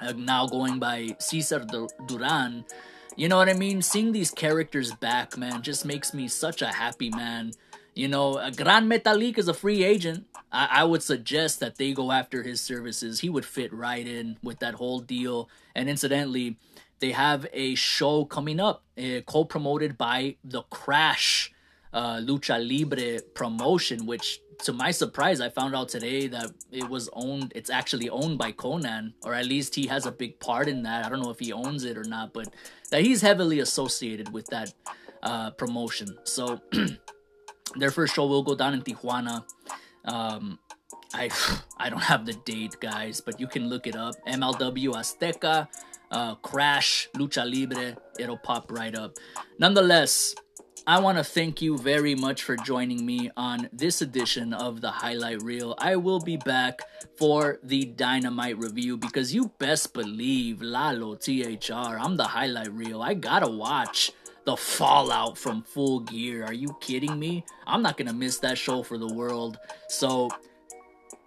[0.00, 1.66] uh, now going by Cesar
[2.06, 2.64] Duran,
[3.20, 3.82] you know what I mean?
[3.82, 7.52] Seeing these characters back, man, just makes me such a happy man.
[7.94, 10.24] You know, Gran Metalik is a free agent.
[10.50, 13.20] I, I would suggest that they go after his services.
[13.20, 15.50] He would fit right in with that whole deal.
[15.74, 16.56] And incidentally,
[17.00, 21.52] they have a show coming up, uh, co-promoted by the Crash
[21.92, 27.08] uh, Lucha Libre promotion, which to my surprise, I found out today that it was
[27.12, 27.52] owned.
[27.54, 31.04] It's actually owned by Conan, or at least he has a big part in that.
[31.04, 32.52] I don't know if he owns it or not, but
[32.90, 34.72] that he's heavily associated with that
[35.22, 36.16] uh, promotion.
[36.24, 36.60] So
[37.76, 39.44] their first show will go down in Tijuana.
[40.04, 40.58] Um,
[41.14, 41.30] I
[41.78, 44.14] I don't have the date, guys, but you can look it up.
[44.26, 45.68] MLW Azteca,
[46.10, 47.96] uh, Crash, Lucha Libre.
[48.18, 49.16] It'll pop right up.
[49.58, 50.34] Nonetheless,
[50.86, 54.90] I want to thank you very much for joining me on this edition of the
[54.90, 55.74] Highlight Reel.
[55.78, 56.80] I will be back
[57.16, 61.98] for the Dynamite review because you best believe Lalo THR.
[61.98, 63.02] I'm the Highlight Reel.
[63.02, 64.12] I gotta watch
[64.44, 66.44] the fallout from Full Gear.
[66.44, 67.44] Are you kidding me?
[67.66, 69.58] I'm not gonna miss that show for the world.
[69.88, 70.30] So,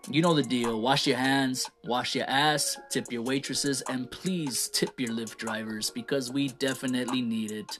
[0.10, 0.82] you know the deal.
[0.82, 5.92] Wash your hands, wash your ass, tip your waitresses, and please tip your Lyft drivers
[5.92, 7.80] because we definitely need it.